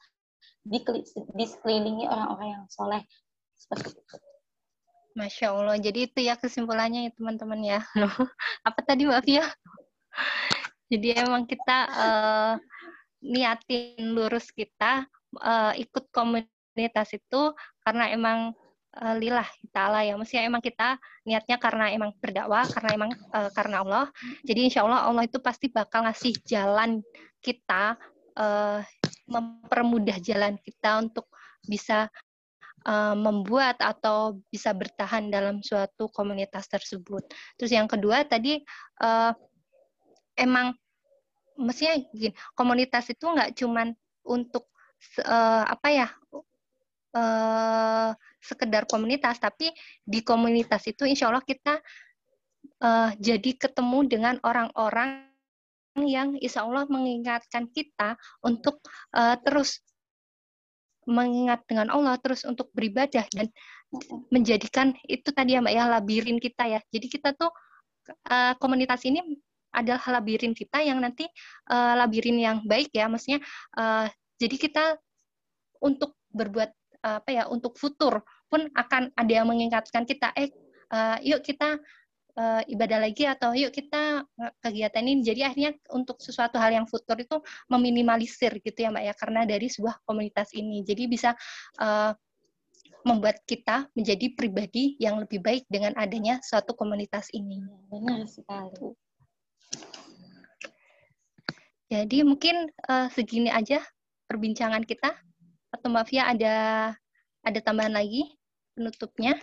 [0.65, 0.81] di,
[1.37, 3.03] di sekelilingi orang-orang yang soleh
[3.57, 4.28] seperti itu.
[5.19, 5.77] Masya Allah.
[5.83, 7.81] Jadi itu ya kesimpulannya ya teman-teman ya.
[8.69, 9.45] Apa tadi Mbak Fia?
[10.89, 12.55] Jadi emang kita uh,
[13.27, 15.11] niatin lurus kita
[15.43, 18.55] uh, ikut komunitas itu karena emang
[18.95, 20.15] uh, lillah ta'ala ya.
[20.15, 20.97] Maksudnya emang kita
[21.27, 24.07] niatnya karena emang berdakwah, karena emang uh, karena Allah.
[24.47, 27.03] Jadi insya Allah Allah itu pasti bakal ngasih jalan
[27.43, 27.99] kita,
[28.39, 28.81] uh,
[29.29, 31.29] mempermudah jalan kita untuk
[31.67, 32.09] bisa
[32.87, 37.25] uh, membuat atau bisa bertahan dalam suatu komunitas tersebut.
[37.59, 38.61] Terus yang kedua tadi
[39.03, 39.33] uh,
[40.39, 40.77] emang
[41.59, 43.91] mestinya gini, komunitas itu nggak cuman
[44.29, 44.71] untuk
[45.27, 46.09] uh, apa ya
[47.19, 49.75] uh, sekedar komunitas, tapi
[50.07, 51.83] di komunitas itu insya Allah kita
[52.83, 55.27] uh, jadi ketemu dengan orang-orang
[55.99, 58.15] yang insya Allah mengingatkan kita
[58.47, 58.79] untuk
[59.19, 59.83] uh, terus
[61.09, 63.49] mengingat dengan Allah, terus untuk beribadah dan
[64.29, 66.81] menjadikan itu tadi ya Mbak ya labirin kita ya.
[66.93, 67.49] Jadi kita tuh
[68.29, 69.25] uh, komunitas ini
[69.73, 71.25] adalah labirin kita yang nanti
[71.73, 73.41] uh, labirin yang baik ya, maksudnya
[73.81, 74.05] uh,
[74.37, 74.85] jadi kita
[75.81, 80.51] untuk berbuat apa ya untuk futur pun akan ada yang mengingatkan kita eh
[80.91, 81.79] uh, yuk kita
[82.39, 84.23] uh, ibadah lagi atau yuk kita
[84.63, 89.15] kegiatan ini jadi akhirnya untuk sesuatu hal yang futur itu meminimalisir gitu ya mbak ya
[89.19, 90.87] karena dari sebuah komunitas ini.
[90.87, 91.35] Jadi bisa
[91.83, 92.15] uh,
[93.03, 97.63] membuat kita menjadi pribadi yang lebih baik dengan adanya suatu komunitas ini.
[97.91, 98.95] Benar sekali.
[101.89, 103.81] Jadi mungkin uh, segini aja
[104.29, 105.15] perbincangan kita.
[105.73, 106.55] Atau Mbak Fia ada
[107.45, 108.29] ada tambahan lagi
[108.77, 109.37] penutupnya?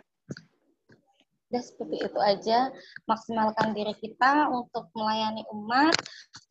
[1.54, 2.74] Ya seperti itu aja,
[3.06, 5.94] maksimalkan diri kita untuk melayani umat,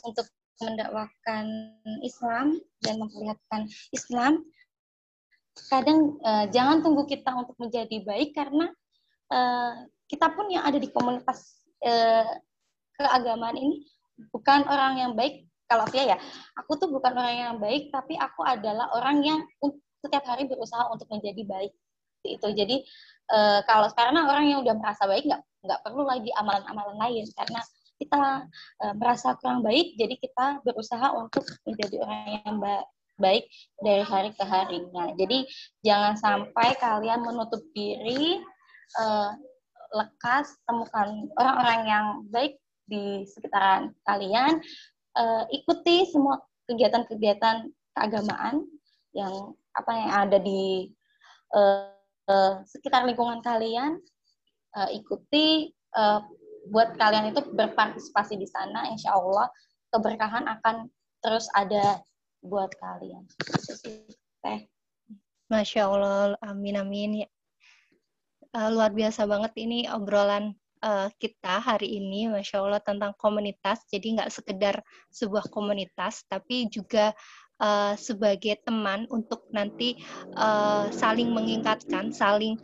[0.07, 0.27] untuk
[0.63, 1.47] mendakwakan
[2.07, 4.47] Islam dan memperlihatkan Islam.
[5.71, 8.71] Kadang eh, jangan tunggu kita untuk menjadi baik karena
[9.31, 9.73] eh,
[10.07, 12.39] kita pun yang ada di komunitas eh,
[12.95, 13.87] keagamaan ini
[14.31, 16.19] bukan orang yang baik kalau Fia ya,
[16.55, 19.41] aku tuh bukan orang yang baik, tapi aku adalah orang yang
[20.05, 21.73] setiap hari berusaha untuk menjadi baik.
[22.25, 22.85] Itu jadi
[23.29, 27.61] e, kalau karena orang yang udah merasa baik nggak nggak perlu lagi amalan-amalan lain karena
[27.97, 28.21] kita
[28.83, 32.87] e, merasa kurang baik, jadi kita berusaha untuk menjadi orang yang baik
[33.19, 33.47] baik
[33.79, 35.15] dari hari ke harinya.
[35.15, 35.47] Jadi
[35.87, 38.43] jangan sampai kalian menutup diri,
[38.99, 39.31] uh,
[39.95, 42.59] lekas temukan orang-orang yang baik
[42.91, 44.59] di sekitaran kalian,
[45.15, 48.67] uh, ikuti semua kegiatan-kegiatan keagamaan
[49.15, 50.91] yang apa yang ada di
[51.55, 51.94] uh,
[52.29, 54.01] uh, sekitar lingkungan kalian
[54.77, 56.23] uh, ikuti uh,
[56.73, 59.53] buat kalian itu berpartisipasi di sana insya Allah
[59.93, 60.89] keberkahan akan
[61.21, 62.01] terus ada
[62.45, 63.25] buat kalian.
[64.45, 64.69] Teh.
[65.49, 67.11] Masya Allah amin amin.
[68.55, 73.83] Uh, luar biasa banget ini obrolan uh, kita hari ini, masya Allah tentang komunitas.
[73.89, 77.17] Jadi nggak sekedar sebuah komunitas, tapi juga
[77.61, 79.99] uh, sebagai teman untuk nanti
[80.35, 82.59] uh, saling mengingatkan, saling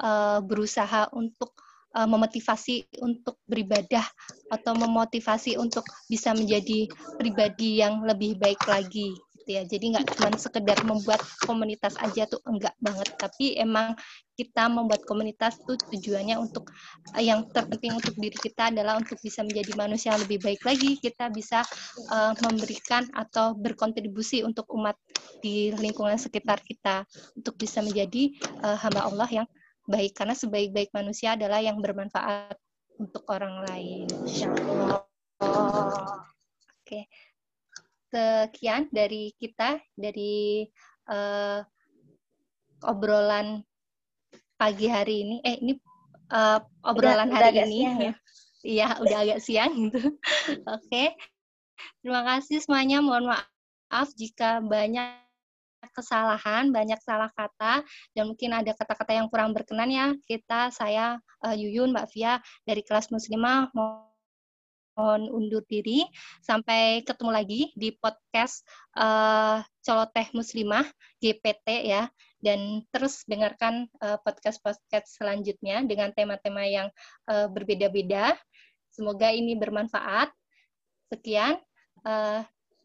[0.00, 1.54] uh, berusaha untuk
[1.94, 4.04] uh, memotivasi untuk beribadah
[4.50, 9.14] atau memotivasi untuk bisa menjadi pribadi yang lebih baik lagi
[9.44, 9.62] gitu ya.
[9.68, 13.92] Jadi nggak cuma sekedar membuat komunitas aja tuh enggak banget, tapi emang
[14.40, 16.72] kita membuat komunitas tuh tujuannya untuk
[17.12, 20.96] eh, yang terpenting untuk diri kita adalah untuk bisa menjadi manusia yang lebih baik lagi.
[20.96, 21.60] Kita bisa
[22.08, 24.96] uh, memberikan atau berkontribusi untuk umat
[25.44, 27.04] di lingkungan sekitar kita
[27.36, 28.32] untuk bisa menjadi
[28.64, 29.46] uh, hamba Allah yang
[29.84, 32.56] baik karena sebaik-baik manusia adalah yang bermanfaat
[32.96, 34.08] untuk orang lain.
[34.08, 35.04] Insyaallah.
[35.44, 37.04] Oke.
[37.04, 37.04] Okay
[38.14, 40.62] sekian dari kita dari
[41.10, 41.58] uh,
[42.86, 43.66] obrolan
[44.54, 45.36] pagi hari ini.
[45.42, 45.74] Eh ini
[46.30, 47.80] uh, obrolan udah, hari udah ini.
[47.82, 48.14] ya.
[48.64, 50.00] Iya, udah agak siang gitu.
[50.08, 50.88] Oke.
[50.88, 51.08] Okay.
[52.00, 53.04] Terima kasih semuanya.
[53.04, 55.20] Mohon maaf jika banyak
[55.92, 57.84] kesalahan, banyak salah kata,
[58.16, 60.06] dan mungkin ada kata-kata yang kurang berkenan ya.
[60.24, 64.13] Kita, saya, uh, Yuyun, Mbak Fia, dari kelas muslimah, mau
[64.94, 66.06] mohon undur diri.
[66.40, 68.64] Sampai ketemu lagi di podcast
[68.96, 70.86] uh, Coloteh Muslimah
[71.18, 72.08] GPT ya.
[72.38, 76.88] Dan terus dengarkan uh, podcast-podcast selanjutnya dengan tema-tema yang
[77.28, 78.36] uh, berbeda-beda.
[78.92, 80.30] Semoga ini bermanfaat.
[81.08, 81.58] Sekian
[82.04, 82.44] uh,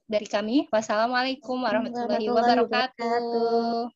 [0.10, 0.66] dari kami.
[0.74, 3.94] Wassalamualaikum warahmatullahi wabarakatuh.